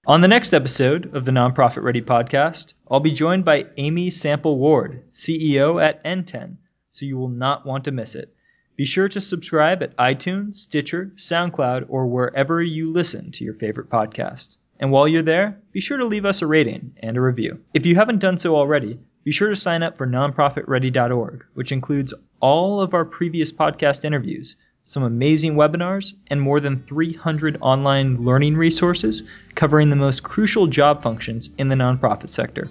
On 0.05 0.21
the 0.21 0.27
next 0.27 0.53
episode 0.53 1.15
of 1.15 1.25
the 1.25 1.31
Nonprofit 1.31 1.81
Ready 1.81 2.01
podcast, 2.01 2.73
I'll 2.91 2.99
be 2.99 3.11
joined 3.11 3.45
by 3.45 3.67
Amy 3.77 4.09
Sample 4.09 4.57
Ward, 4.57 5.01
CEO 5.13 5.81
at 5.81 6.03
NTEN, 6.03 6.57
so 6.91 7.05
you 7.05 7.17
will 7.17 7.29
not 7.29 7.65
want 7.65 7.85
to 7.85 7.91
miss 7.91 8.13
it. 8.13 8.32
Be 8.75 8.85
sure 8.85 9.07
to 9.07 9.21
subscribe 9.21 9.83
at 9.83 9.95
iTunes, 9.97 10.55
Stitcher, 10.55 11.11
SoundCloud, 11.15 11.85
or 11.89 12.07
wherever 12.07 12.61
you 12.63 12.91
listen 12.91 13.31
to 13.33 13.43
your 13.43 13.53
favorite 13.53 13.89
podcast. 13.89 14.57
And 14.79 14.91
while 14.91 15.07
you're 15.07 15.21
there, 15.21 15.59
be 15.71 15.79
sure 15.79 15.97
to 15.97 16.05
leave 16.05 16.25
us 16.25 16.41
a 16.41 16.47
rating 16.47 16.91
and 16.97 17.15
a 17.15 17.21
review. 17.21 17.59
If 17.75 17.85
you 17.85 17.95
haven't 17.95 18.17
done 18.17 18.37
so 18.37 18.55
already, 18.55 18.99
be 19.23 19.31
sure 19.31 19.49
to 19.49 19.55
sign 19.55 19.83
up 19.83 19.95
for 19.95 20.07
nonprofitready.org, 20.07 21.45
which 21.53 21.71
includes 21.71 22.15
all 22.39 22.81
of 22.81 22.95
our 22.95 23.05
previous 23.05 23.51
podcast 23.51 24.03
interviews, 24.03 24.55
some 24.81 25.03
amazing 25.03 25.53
webinars, 25.53 26.15
and 26.27 26.41
more 26.41 26.59
than 26.59 26.81
300 26.83 27.57
online 27.61 28.17
learning 28.23 28.57
resources 28.57 29.23
covering 29.53 29.89
the 29.89 29.95
most 29.95 30.23
crucial 30.23 30.65
job 30.65 31.03
functions 31.03 31.51
in 31.59 31.69
the 31.69 31.75
nonprofit 31.75 32.29
sector, 32.29 32.67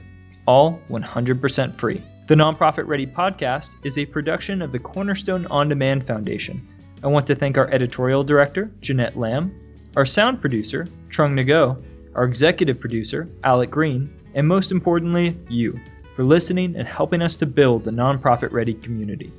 all 0.47 0.81
100% 0.91 1.77
free. 1.77 2.03
The 2.29 2.37
Nonprofit 2.37 2.87
Ready 2.87 3.05
podcast 3.05 3.85
is 3.85 3.99
a 3.99 4.07
production 4.07 4.63
of 4.63 4.71
the 4.71 4.79
Cornerstone 4.79 5.43
OnDemand 5.47 6.07
Foundation. 6.07 6.65
I 7.03 7.09
want 7.09 7.27
to 7.27 7.35
thank 7.35 7.59
our 7.59 7.69
editorial 7.71 8.23
director, 8.23 8.71
Jeanette 8.81 9.19
Lamb, 9.19 9.53
our 9.97 10.07
sound 10.07 10.41
producer, 10.41 10.87
Trung 11.09 11.37
Nago, 11.37 11.83
our 12.15 12.23
executive 12.23 12.79
producer, 12.79 13.29
Alec 13.43 13.73
Green, 13.73 14.09
and 14.35 14.47
most 14.47 14.71
importantly, 14.71 15.37
you, 15.49 15.77
for 16.15 16.25
listening 16.25 16.77
and 16.77 16.87
helping 16.87 17.23
us 17.23 17.35
to 17.39 17.45
build 17.45 17.83
the 17.83 17.91
nonprofit 17.91 18.53
ready 18.53 18.75
community. 18.75 19.33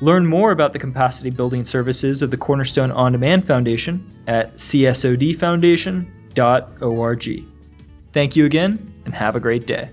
Learn 0.00 0.24
more 0.24 0.52
about 0.52 0.72
the 0.72 0.78
capacity 0.78 1.30
building 1.30 1.64
services 1.64 2.22
of 2.22 2.30
the 2.30 2.36
Cornerstone 2.36 2.90
OnDemand 2.90 3.44
Foundation 3.44 4.08
at 4.28 4.54
csodfoundation.org. 4.54 7.44
Thank 8.12 8.34
you 8.36 8.46
again, 8.46 8.92
and 9.04 9.14
have 9.14 9.34
a 9.34 9.40
great 9.40 9.66
day. 9.66 9.90